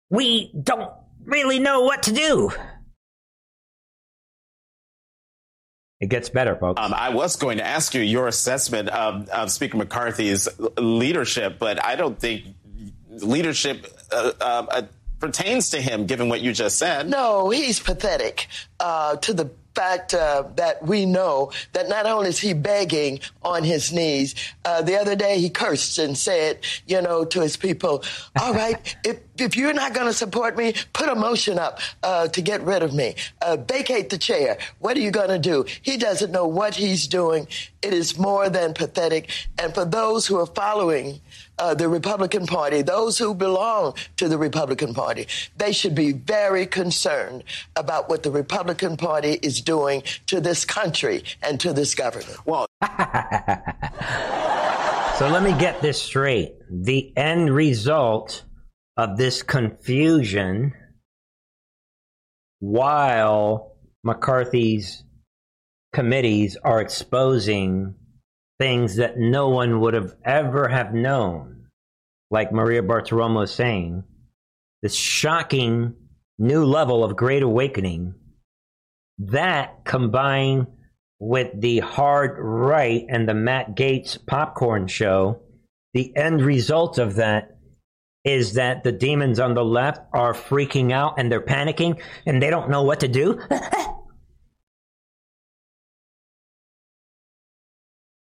[0.10, 0.92] we don't
[1.24, 2.52] really know what to do.
[6.00, 6.82] It gets better, folks.
[6.82, 11.84] Um, I was going to ask you your assessment of, of Speaker McCarthy's leadership, but
[11.84, 12.46] I don't think
[13.10, 14.82] leadership uh, uh,
[15.20, 17.10] pertains to him, given what you just said.
[17.10, 18.48] No, he's pathetic
[18.80, 23.64] uh, to the fact uh, that we know that not only is he begging on
[23.64, 28.04] his knees, uh, the other day he cursed and said, you know, to his people,
[28.42, 32.28] all right, if, if you're not going to support me, put a motion up uh,
[32.28, 33.16] to get rid of me.
[33.42, 34.58] Uh, vacate the chair.
[34.80, 35.66] What are you going to do?
[35.82, 37.48] He doesn't know what he's doing.
[37.82, 39.30] It is more than pathetic.
[39.58, 41.22] And for those who are following
[41.60, 46.66] uh, the Republican Party, those who belong to the Republican Party, they should be very
[46.66, 47.44] concerned
[47.76, 52.38] about what the Republican Party is doing to this country and to this government.
[52.46, 52.66] Well,
[55.18, 56.56] so let me get this straight.
[56.72, 58.44] The end result
[58.98, 60.74] of this confusion,
[62.60, 65.04] while McCarthy's
[65.94, 67.96] committees are exposing
[68.60, 71.68] things that no one would have ever have known,
[72.30, 74.04] like Maria Bartiromo is saying,
[74.82, 75.96] this shocking
[76.38, 78.14] new level of great awakening,
[79.20, 80.68] that combined
[81.20, 85.42] with the hard right and the Matt Gaetz popcorn show,
[85.94, 87.58] the end result of that
[88.26, 92.50] is that the demons on the left are freaking out and they're panicking and they
[92.50, 93.40] don't know what to do.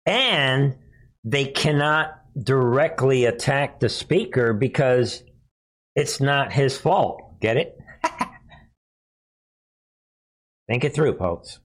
[0.08, 0.76] and
[1.26, 5.22] they cannot directly attack the speaker because
[5.96, 7.40] it's not his fault.
[7.42, 7.78] Get it?
[10.68, 11.60] Think it through, folks.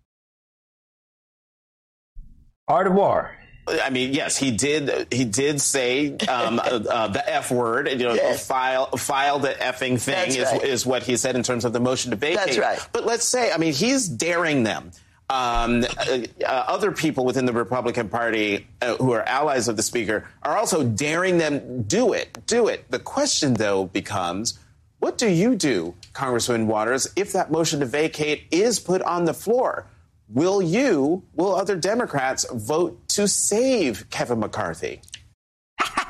[2.66, 3.36] Art of War.
[3.68, 5.12] I mean, yes, he did.
[5.12, 7.88] He did say um, uh, uh, the F word.
[7.88, 8.44] You know, yes.
[8.44, 10.64] file file the effing thing is, right.
[10.64, 12.38] is what he said in terms of the motion to vacate.
[12.38, 12.88] That's right.
[12.92, 14.90] But let's say, I mean, he's daring them.
[15.30, 19.82] Um, uh, uh, other people within the Republican Party uh, who are allies of the
[19.82, 22.90] Speaker are also daring them do it, do it.
[22.90, 24.58] The question, though, becomes
[24.98, 29.34] what do you do, Congressman Waters, if that motion to vacate is put on the
[29.34, 29.86] floor?
[30.28, 35.00] Will you, will other Democrats vote to save Kevin McCarthy?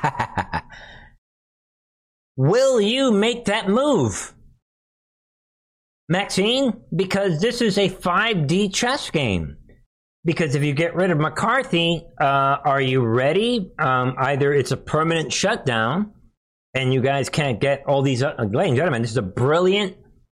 [2.35, 4.33] will you make that move?
[6.13, 9.57] Maxine, because this is a 5D chess game.
[10.23, 13.71] Because if you get rid of McCarthy, uh, are you ready?
[13.79, 16.13] Um, either it's a permanent shutdown,
[16.75, 18.21] and you guys can't get all these.
[18.21, 19.97] Uh, ladies and gentlemen, this is a brilliant.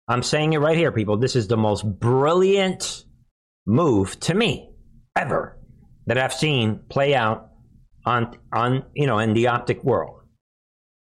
[0.07, 1.17] I'm saying it right here, people.
[1.17, 3.05] This is the most brilliant
[3.65, 4.69] move to me
[5.15, 5.57] ever
[6.05, 7.49] that I've seen play out
[8.05, 10.21] on on you know in the optic world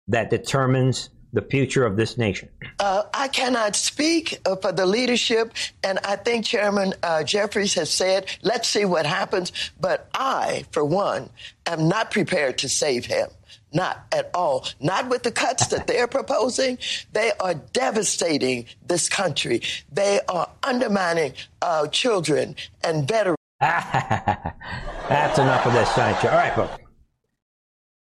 [0.07, 2.49] that determines the future of this nation?
[2.79, 7.89] Uh, I cannot speak uh, for the leadership, and I think Chairman uh, Jeffries has
[7.89, 9.51] said, let's see what happens.
[9.79, 11.29] But I, for one,
[11.65, 13.29] am not prepared to save him.
[13.73, 14.65] Not at all.
[14.79, 16.77] Not with the cuts that they're proposing.
[17.11, 19.61] They are devastating this country.
[19.91, 23.37] They are undermining uh, children and veterans.
[23.59, 26.29] That's enough of this sideshow.
[26.29, 26.77] All right, folks.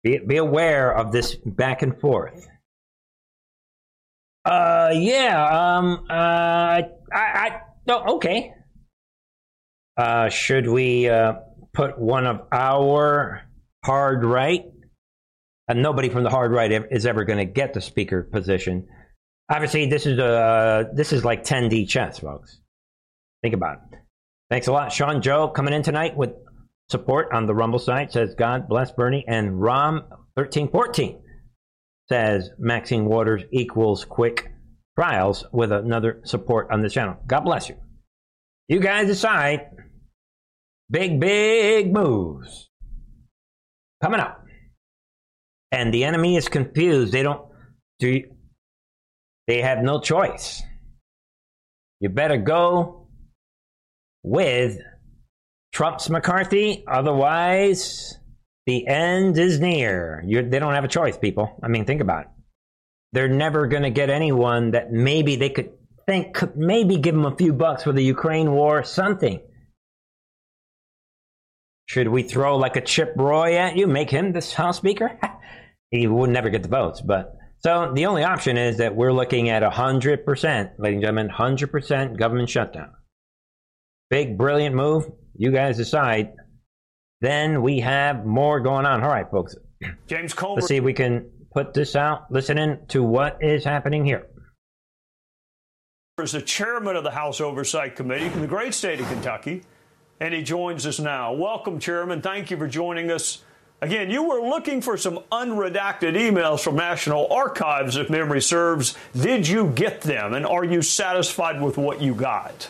[0.04, 2.48] Be, be aware of this back and forth.
[4.46, 5.78] Uh, yeah.
[5.78, 6.06] Um.
[6.10, 6.14] Uh.
[6.14, 6.86] I.
[7.14, 7.62] I.
[7.88, 8.54] Oh, okay.
[9.96, 11.34] Uh, should we uh
[11.74, 13.44] put one of our
[13.86, 14.66] hard right?
[15.68, 18.88] And nobody from the hard right is ever going to get the speaker position.
[19.50, 22.60] Obviously, this is uh this is like 10D chess, folks.
[23.44, 24.00] Think about it.
[24.50, 26.32] Thanks a lot, Sean Joe, coming in tonight with
[26.90, 28.12] support on the Rumble site.
[28.12, 30.04] Says God bless Bernie and Rom
[30.36, 31.23] thirteen fourteen
[32.10, 34.52] says Maxine Waters equals quick
[34.98, 37.18] trials with another support on this channel.
[37.26, 37.76] God bless you.
[38.68, 39.70] You guys decide.
[40.92, 42.70] Big, big moves
[44.02, 44.46] coming up.
[45.72, 47.12] And the enemy is confused.
[47.12, 47.42] They don't
[48.00, 48.22] do
[49.48, 50.62] they have no choice.
[52.00, 53.08] You better go
[54.24, 54.78] with
[55.74, 58.18] Trump's McCarthy, otherwise
[58.66, 60.24] the end is near.
[60.26, 61.60] You're, they don't have a choice, people.
[61.62, 62.28] I mean, think about it.
[63.12, 65.72] They're never going to get anyone that maybe they could
[66.06, 69.40] think could maybe give them a few bucks for the Ukraine war, or something.
[71.86, 75.20] Should we throw like a Chip Roy at you, make him this House Speaker?
[75.92, 77.02] he would never get the votes.
[77.02, 80.26] But so the only option is that we're looking at 100%,
[80.80, 82.92] ladies and gentlemen, 100% government shutdown.
[84.10, 85.10] Big, brilliant move.
[85.36, 86.34] You guys decide
[87.24, 89.02] then we have more going on.
[89.02, 89.56] All right, folks.
[90.08, 90.56] James Comer.
[90.56, 92.30] Let's see if we can put this out.
[92.30, 94.28] Listening to what is happening here.
[96.22, 99.64] Is the chairman of the House Oversight Committee from the great state of Kentucky,
[100.20, 101.32] and he joins us now.
[101.32, 102.22] Welcome, Chairman.
[102.22, 103.42] Thank you for joining us.
[103.82, 108.98] Again, you were looking for some unredacted emails from National Archives, if memory serves.
[109.16, 112.70] Did you get them, and are you satisfied with what you got?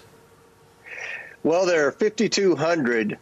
[1.41, 3.17] Well, there are 5,200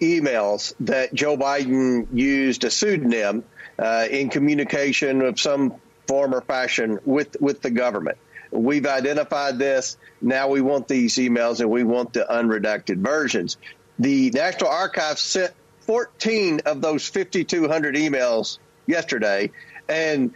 [0.00, 3.44] emails that Joe Biden used a pseudonym
[3.78, 5.74] uh, in communication of some
[6.06, 8.18] form or fashion with with the government.
[8.50, 9.96] We've identified this.
[10.20, 13.56] Now we want these emails and we want the unredacted versions.
[13.98, 19.50] The National Archives sent 14 of those 5,200 emails yesterday,
[19.88, 20.32] and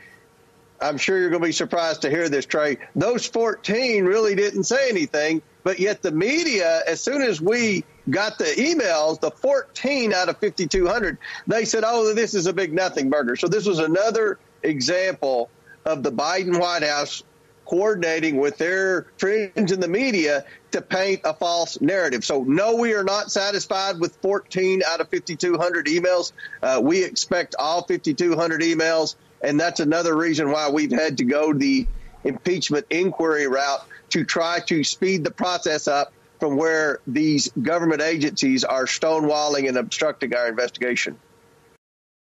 [0.81, 2.79] I'm sure you're going to be surprised to hear this, Trey.
[2.95, 8.39] Those 14 really didn't say anything, but yet the media, as soon as we got
[8.39, 13.11] the emails, the 14 out of 5,200, they said, oh, this is a big nothing
[13.11, 13.37] burger.
[13.37, 15.51] So this was another example
[15.85, 17.23] of the Biden White House
[17.65, 22.25] coordinating with their friends in the media to paint a false narrative.
[22.25, 26.33] So, no, we are not satisfied with 14 out of 5,200 emails.
[26.63, 31.53] Uh, we expect all 5,200 emails, and that's another reason why we've had to go
[31.53, 31.87] the
[32.25, 38.65] impeachment inquiry route to try to speed the process up from where these government agencies
[38.65, 41.19] are stonewalling and obstructing our investigation.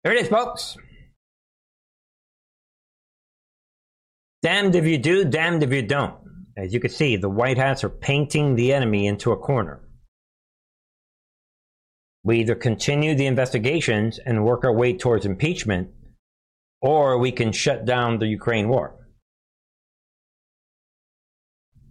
[0.03, 0.77] There it is, folks.
[4.41, 6.15] Damned if you do, damned if you don't.
[6.55, 9.81] As you can see, the White Hats are painting the enemy into a corner.
[12.23, 15.89] We either continue the investigations and work our way towards impeachment,
[16.81, 18.96] or we can shut down the Ukraine war.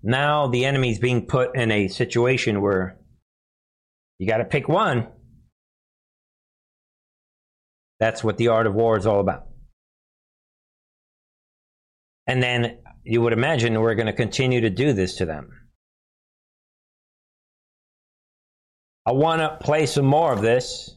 [0.09, 2.96] Now the enemy's being put in a situation where
[4.20, 5.09] you got to pick one.
[7.98, 9.48] That's what the art of war is all about.
[12.28, 15.50] And then you would imagine we're going to continue to do this to them.
[19.04, 20.94] I want to play some more of this.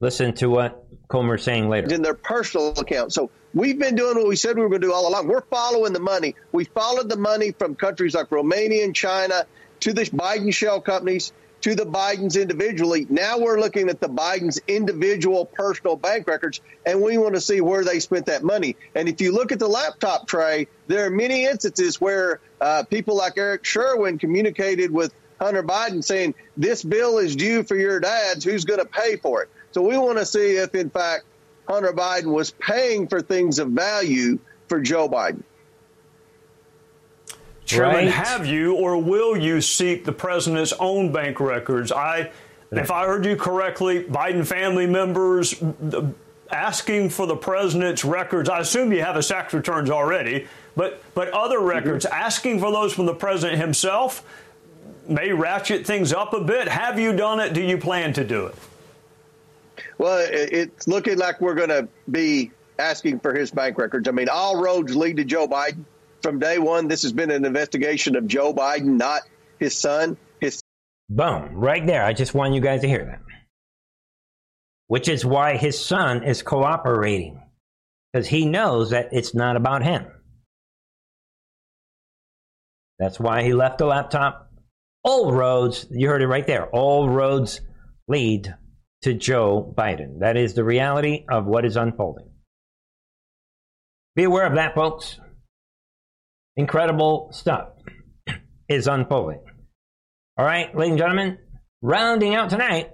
[0.00, 1.92] Listen to what Comer's saying later.
[1.92, 3.12] In their personal account.
[3.12, 5.28] So we've been doing what we said we were going to do all along.
[5.28, 6.34] We're following the money.
[6.52, 9.46] We followed the money from countries like Romania and China
[9.80, 11.32] to the Biden shell companies
[11.62, 13.06] to the Bidens individually.
[13.08, 17.60] Now we're looking at the Bidens individual personal bank records, and we want to see
[17.60, 18.76] where they spent that money.
[18.94, 23.16] And if you look at the laptop Trey, there are many instances where uh, people
[23.16, 28.44] like Eric Schwerin communicated with Hunter Biden saying, This bill is due for your dads.
[28.44, 29.50] Who's going to pay for it?
[29.70, 31.24] So we want to see if, in fact,
[31.68, 34.38] Hunter Biden was paying for things of value
[34.68, 35.42] for Joe Biden.
[37.64, 38.08] Chairman, right.
[38.08, 41.92] have you or will you seek the president's own bank records?
[41.92, 42.30] I,
[42.70, 45.62] if I heard you correctly, Biden family members
[46.50, 48.48] asking for the president's records.
[48.48, 50.46] I assume you have a tax returns already,
[50.76, 52.14] but but other records mm-hmm.
[52.14, 54.24] asking for those from the president himself
[55.08, 56.68] may ratchet things up a bit.
[56.68, 57.54] Have you done it?
[57.54, 58.54] Do you plan to do it?
[59.98, 64.08] Well, it's looking like we're going to be asking for his bank records.
[64.08, 65.84] I mean, all roads lead to Joe Biden
[66.22, 69.22] from day one, this has been an investigation of Joe Biden, not
[69.58, 70.16] his son.
[70.40, 70.62] His
[71.10, 72.04] boom, right there.
[72.04, 73.20] I just want you guys to hear that.
[74.86, 77.40] Which is why his son is cooperating
[78.12, 80.06] because he knows that it's not about him.
[82.98, 84.50] That's why he left the laptop.
[85.02, 87.60] All roads, you heard it right there, all roads
[88.06, 88.54] lead
[89.02, 90.20] to Joe Biden.
[90.20, 92.30] That is the reality of what is unfolding.
[94.14, 95.18] Be aware of that, folks
[96.56, 97.68] incredible stuff
[98.68, 99.40] is unfolding.
[100.36, 101.38] All right, ladies and gentlemen,
[101.80, 102.90] rounding out tonight,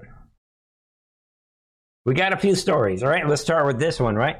[2.04, 3.02] we got a few stories.
[3.02, 4.36] All right, let's start with this one, right?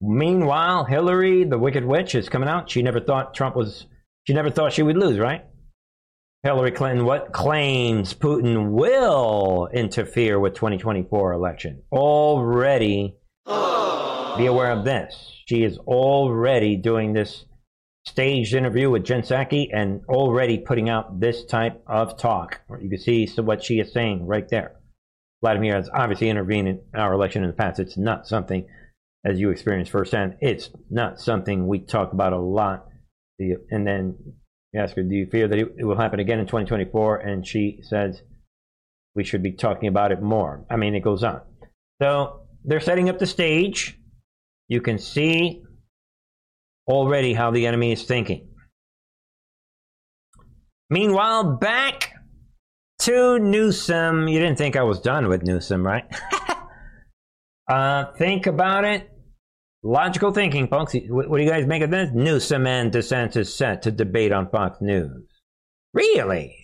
[0.00, 2.70] Meanwhile, Hillary, the Wicked Witch, is coming out.
[2.70, 3.86] She never thought Trump was,
[4.26, 5.44] she never thought she would lose, right?
[6.44, 11.82] Hillary Clinton what claims Putin will interfere with 2024 election.
[11.90, 13.16] Already
[13.46, 15.40] be aware of this.
[15.46, 17.46] She is already doing this
[18.04, 22.60] staged interview with Jen Psaki and already putting out this type of talk.
[22.78, 24.76] You can see what she is saying right there.
[25.40, 27.80] Vladimir has obviously intervened in our election in the past.
[27.80, 28.66] It's not something,
[29.24, 32.86] as you experienced firsthand, it's not something we talk about a lot.
[33.38, 34.34] And then
[34.74, 37.18] you ask her, do you fear that it will happen again in 2024?
[37.18, 38.20] And she says,
[39.14, 40.66] we should be talking about it more.
[40.68, 41.42] I mean, it goes on.
[42.02, 43.96] So they're setting up the stage.
[44.66, 45.62] You can see
[46.88, 48.48] already how the enemy is thinking.
[50.90, 52.12] Meanwhile, back
[53.00, 54.26] to Newsom.
[54.26, 56.04] You didn't think I was done with Newsom, right?
[57.68, 59.08] uh, think about it.
[59.86, 60.94] Logical thinking, folks.
[61.08, 62.10] What, what do you guys make of this?
[62.14, 65.22] Newsom and DeSantis set to debate on Fox News.
[65.92, 66.56] Really?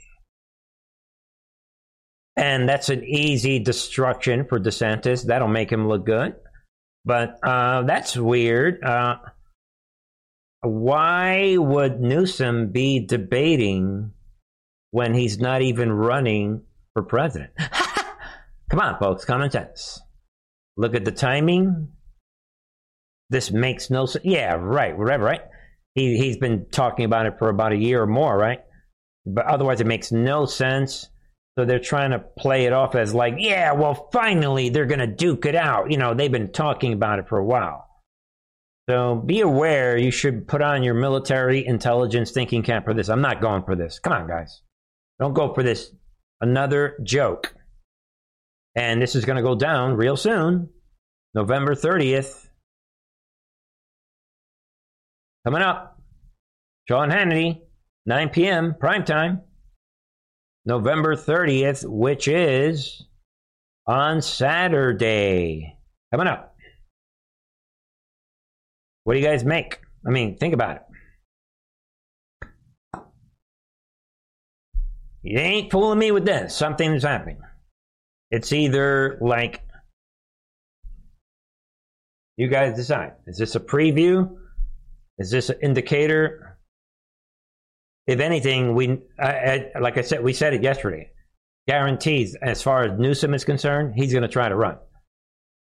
[2.34, 5.26] And that's an easy destruction for DeSantis.
[5.26, 6.34] That'll make him look good.
[7.04, 8.82] But uh, that's weird.
[8.82, 9.16] Uh,
[10.62, 14.12] why would Newsom be debating
[14.92, 16.62] when he's not even running
[16.94, 17.50] for president?
[18.70, 20.00] Come on, folks, common sense.
[20.78, 21.88] Look at the timing.
[23.30, 24.24] This makes no sense.
[24.24, 25.42] Yeah, right, whatever, right?
[25.94, 28.60] He, he's been talking about it for about a year or more, right?
[29.24, 31.08] But otherwise, it makes no sense.
[31.58, 35.06] So they're trying to play it off as like, yeah, well, finally they're going to
[35.06, 35.90] duke it out.
[35.90, 37.86] You know, they've been talking about it for a while.
[38.88, 43.08] So be aware you should put on your military intelligence thinking cap for this.
[43.08, 43.98] I'm not going for this.
[44.00, 44.62] Come on, guys.
[45.20, 45.92] Don't go for this.
[46.40, 47.54] Another joke.
[48.74, 50.70] And this is going to go down real soon.
[51.34, 52.48] November 30th.
[55.44, 55.98] Coming up.
[56.88, 57.60] Sean Hannity,
[58.06, 58.74] 9 p.m.
[58.78, 59.42] prime time.
[60.66, 63.06] November 30th, which is
[63.86, 65.76] on Saturday.
[66.12, 66.54] Coming up.
[69.04, 69.80] What do you guys make?
[70.06, 70.82] I mean, think about it.
[75.22, 76.54] You ain't fooling me with this.
[76.54, 77.40] Something's happening.
[78.30, 79.62] It's either like
[82.36, 83.12] you guys decide.
[83.26, 84.36] Is this a preview?
[85.20, 86.58] Is this an indicator?
[88.08, 91.12] If anything, we I, I, like I said, we said it yesterday.
[91.68, 94.78] Guarantees, as far as Newsom is concerned, he's going to try to run,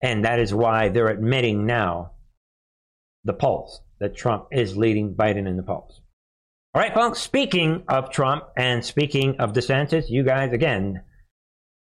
[0.01, 2.13] and that is why they're admitting now
[3.25, 6.01] the polls that Trump is leading Biden in the polls.
[6.73, 11.03] All right, folks, speaking of Trump and speaking of DeSantis, you guys, again,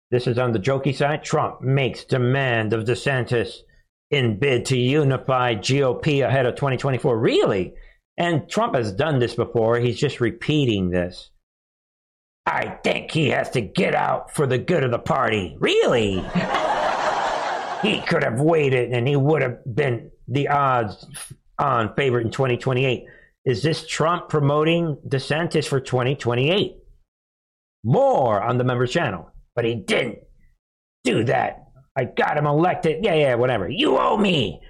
[0.09, 1.23] This is on the jokey side.
[1.23, 3.57] Trump makes demand of DeSantis
[4.09, 7.17] in bid to unify GOP ahead of 2024.
[7.17, 7.73] Really?
[8.17, 9.77] And Trump has done this before.
[9.77, 11.29] He's just repeating this.
[12.45, 15.57] I think he has to get out for the good of the party.
[15.59, 16.13] Really?
[17.81, 21.05] he could have waited and he would have been the odds
[21.59, 23.05] on favorite in 2028.
[23.45, 26.77] Is this Trump promoting DeSantis for 2028?
[27.83, 29.31] More on the members channel.
[29.55, 30.19] But he didn't
[31.03, 31.66] do that.
[31.97, 33.03] I got him elected.
[33.03, 33.67] Yeah, yeah, whatever.
[33.67, 34.61] You owe me.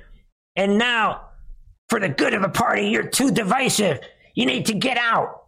[0.56, 1.30] And now,
[1.90, 4.00] for the good of the party, you're too divisive.
[4.34, 5.48] You need to get out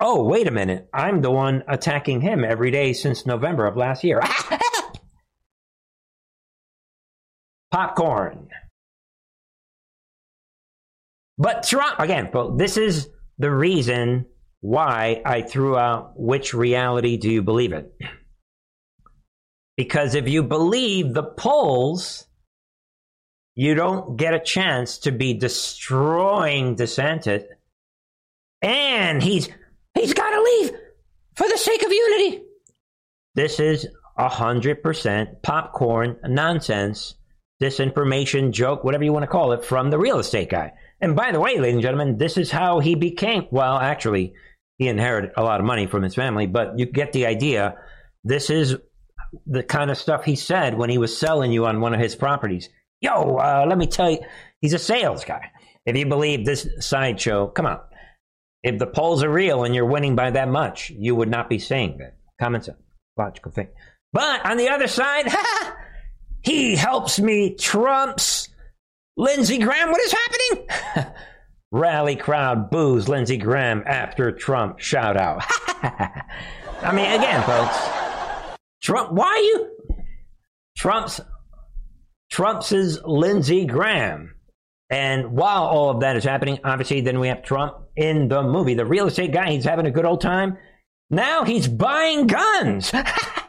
[0.00, 4.04] oh, wait a minute, I'm the one attacking him every day since November of last
[4.04, 4.20] year.
[7.70, 8.48] Popcorn.
[11.38, 14.26] But Trump, again, but this is the reason
[14.60, 17.90] why I threw out which reality do you believe in?
[19.76, 22.26] Because if you believe the polls,
[23.54, 27.44] you don't get a chance to be destroying DeSantis.
[28.62, 29.50] And he's
[29.96, 30.72] He's got to leave
[31.34, 32.42] for the sake of unity.
[33.34, 37.14] This is 100% popcorn nonsense,
[37.62, 40.72] disinformation, joke, whatever you want to call it, from the real estate guy.
[41.00, 44.34] And by the way, ladies and gentlemen, this is how he became, well, actually,
[44.78, 47.76] he inherited a lot of money from his family, but you get the idea.
[48.22, 48.76] This is
[49.46, 52.16] the kind of stuff he said when he was selling you on one of his
[52.16, 52.68] properties.
[53.00, 54.18] Yo, uh, let me tell you,
[54.60, 55.50] he's a sales guy.
[55.84, 57.80] If you believe this sideshow, come on.
[58.62, 61.58] If the polls are real and you're winning by that much, you would not be
[61.58, 62.16] saying that.
[62.40, 62.78] Common sense,
[63.16, 63.68] logical thing.
[64.12, 65.26] But on the other side,
[66.42, 68.48] he helps me trumps
[69.16, 69.90] Lindsey Graham.
[69.90, 71.12] What is happening?
[71.72, 75.42] Rally crowd boos Lindsey Graham after Trump shout out.
[76.82, 77.76] I mean, again, folks,
[78.86, 79.68] Trump, why you?
[80.76, 81.20] Trump's
[82.30, 82.70] Trump's
[83.04, 84.36] Lindsey Graham.
[84.88, 88.74] And while all of that is happening, obviously, then we have Trump in the movie.
[88.74, 90.58] The real estate guy, he's having a good old time.
[91.10, 92.92] Now he's buying guns.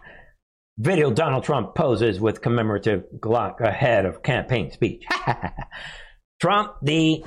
[0.80, 5.04] Video Donald Trump poses with commemorative Glock ahead of campaign speech.
[6.42, 7.24] Trump, the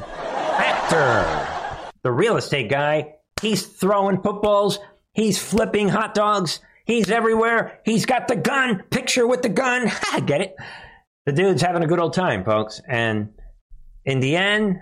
[0.58, 4.80] actor, the real estate guy, he's throwing footballs,
[5.14, 6.58] he's flipping hot dogs,
[6.90, 9.90] he's everywhere, he's got the gun, picture with the gun.
[10.12, 10.56] I get it?
[11.26, 12.80] The dude's having a good old time, folks.
[12.88, 13.30] And
[14.04, 14.78] in the end,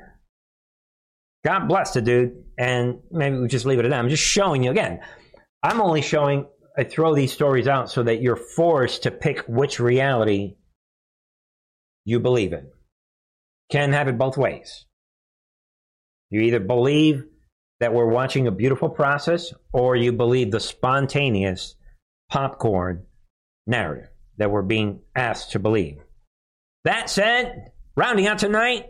[1.45, 2.45] God bless the dude.
[2.57, 3.99] And maybe we just leave it at that.
[3.99, 5.01] I'm just showing you again.
[5.63, 6.47] I'm only showing,
[6.77, 10.57] I throw these stories out so that you're forced to pick which reality
[12.05, 12.69] you believe in.
[13.71, 14.87] Can have it both ways.
[16.31, 17.25] You either believe
[17.81, 21.75] that we're watching a beautiful process or you believe the spontaneous
[22.29, 23.05] popcorn
[23.67, 25.99] narrative that we're being asked to believe.
[26.85, 28.87] That said, rounding out tonight,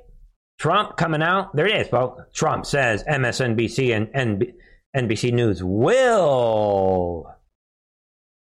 [0.59, 1.55] Trump coming out.
[1.55, 2.23] There it is, folks.
[2.35, 4.53] Trump says MSNBC and
[4.97, 7.33] NBC News will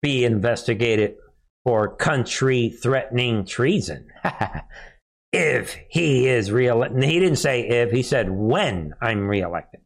[0.02, 1.16] be investigated
[1.64, 4.08] for country threatening treason.
[5.34, 7.02] if he is reelected.
[7.02, 9.80] He didn't say if, he said when I'm reelected.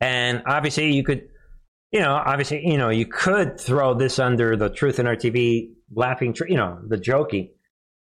[0.00, 1.28] And obviously, you could,
[1.94, 5.70] you know, obviously, you know, you could throw this under the Truth in Our TV
[5.94, 7.52] laughing, you know, the jokey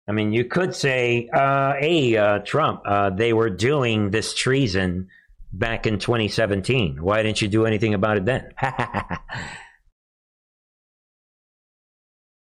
[0.08, 5.08] I mean, you could say, uh, hey, uh, Trump, uh, they were doing this treason
[5.52, 7.00] back in 2017.
[7.00, 8.52] Why didn't you do anything about it then?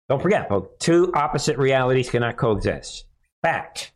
[0.08, 3.04] Don't forget, folks, two opposite realities cannot coexist.
[3.42, 3.92] Fact.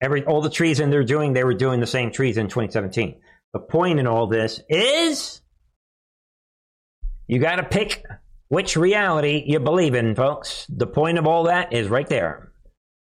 [0.00, 3.20] Every, all the treason they're doing, they were doing the same treason in 2017.
[3.52, 5.41] The point in all this is
[7.32, 8.04] you got to pick
[8.48, 10.66] which reality you believe in, folks.
[10.68, 12.52] The point of all that is right there.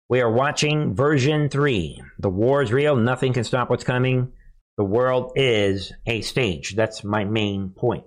[0.08, 2.00] We are watching version three.
[2.20, 2.94] The war is real.
[2.94, 4.30] Nothing can stop what's coming.
[4.76, 6.76] The world is a stage.
[6.76, 8.04] That's my main point.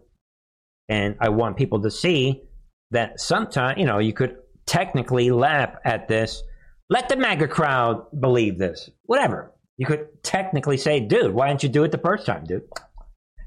[0.88, 2.44] And I want people to see
[2.92, 6.42] that sometimes, you know, you could technically laugh at this.
[6.90, 8.90] Let the MAGA crowd believe this.
[9.04, 9.52] Whatever.
[9.76, 12.64] You could technically say, dude, why didn't you do it the first time, dude?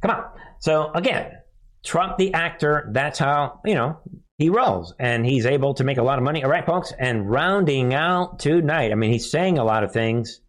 [0.03, 0.25] Come on.
[0.59, 1.40] So again,
[1.83, 3.99] Trump the actor, that's how, you know,
[4.39, 6.43] he rolls and he's able to make a lot of money.
[6.45, 6.93] All right, folks.
[6.99, 10.41] And rounding out tonight, I mean, he's saying a lot of things.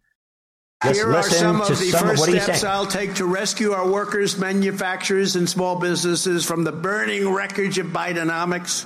[0.84, 3.88] Let's Here are some of the some first of steps I'll take to rescue our
[3.88, 8.84] workers, manufacturers, and small businesses from the burning wreckage of Bidenomics.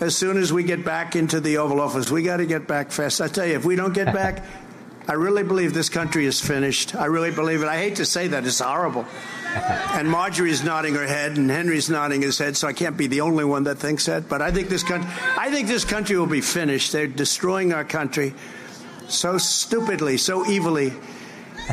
[0.00, 2.90] As soon as we get back into the Oval Office, we got to get back
[2.90, 3.20] fast.
[3.20, 4.44] I tell you, if we don't get back,
[5.08, 6.94] I really believe this country is finished.
[6.94, 7.68] I really believe it.
[7.68, 9.04] I hate to say that; it's horrible.
[9.54, 12.56] And Marjorie's nodding her head, and Henry's nodding his head.
[12.56, 14.28] So I can't be the only one that thinks that.
[14.28, 16.92] But I think this country, I think this country will be finished.
[16.92, 18.34] They're destroying our country
[19.08, 20.92] so stupidly, so evilly.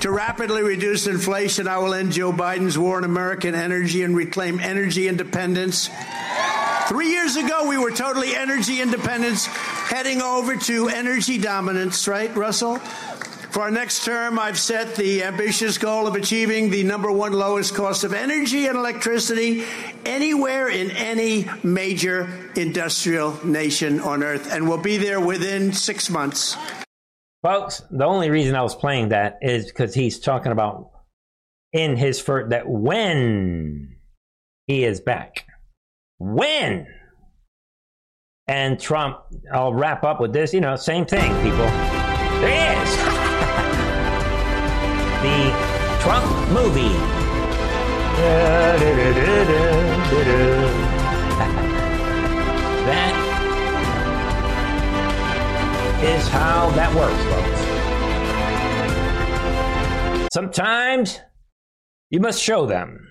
[0.01, 4.59] To rapidly reduce inflation, I will end Joe Biden's war on American energy and reclaim
[4.59, 5.89] energy independence.
[6.87, 12.79] Three years ago, we were totally energy independence, heading over to energy dominance, right, Russell?
[13.53, 17.75] For our next term, I've set the ambitious goal of achieving the number one lowest
[17.75, 19.63] cost of energy and electricity
[20.07, 26.57] anywhere in any major industrial nation on earth, and we'll be there within six months.
[27.43, 30.89] Folks, the only reason I was playing that is because he's talking about
[31.71, 33.97] in his first that when
[34.65, 35.45] he is back.
[36.17, 36.87] When?
[38.47, 39.19] And Trump,
[39.53, 41.67] I'll wrap up with this, you know, same thing, people.
[42.41, 43.02] There.
[45.23, 45.51] The
[46.01, 46.93] Trump movie.
[52.85, 53.13] that
[56.03, 57.61] is how that works, folks.
[60.33, 61.21] Sometimes
[62.09, 63.07] you must show them.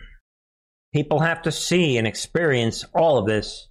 [0.92, 3.68] People have to see and experience all of this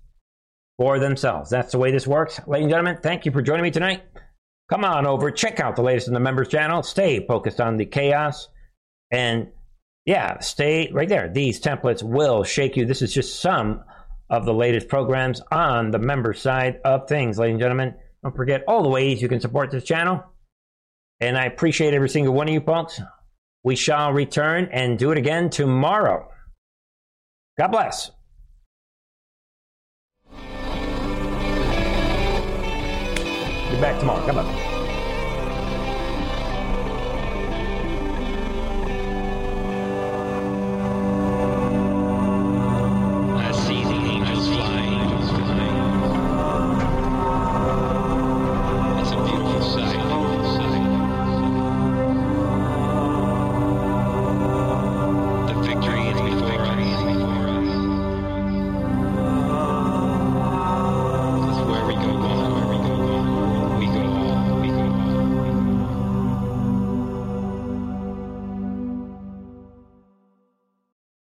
[0.80, 1.52] for themselves.
[1.52, 2.40] That's the way this works.
[2.48, 4.02] Ladies and gentlemen, thank you for joining me tonight.
[4.72, 6.82] Come on over, check out the latest in the members channel.
[6.82, 8.48] Stay focused on the chaos.
[9.12, 9.50] And
[10.06, 11.28] yeah, stay right there.
[11.28, 12.86] These templates will shake you.
[12.86, 13.84] This is just some
[14.30, 17.96] of the latest programs on the member side of things, ladies and gentlemen.
[18.24, 20.24] Don't forget all the ways you can support this channel.
[21.20, 23.02] And I appreciate every single one of you folks.
[23.66, 26.30] We shall return and do it again tomorrow.
[27.60, 28.10] God bless.
[33.72, 34.26] Be back tomorrow.
[34.26, 34.71] Come on.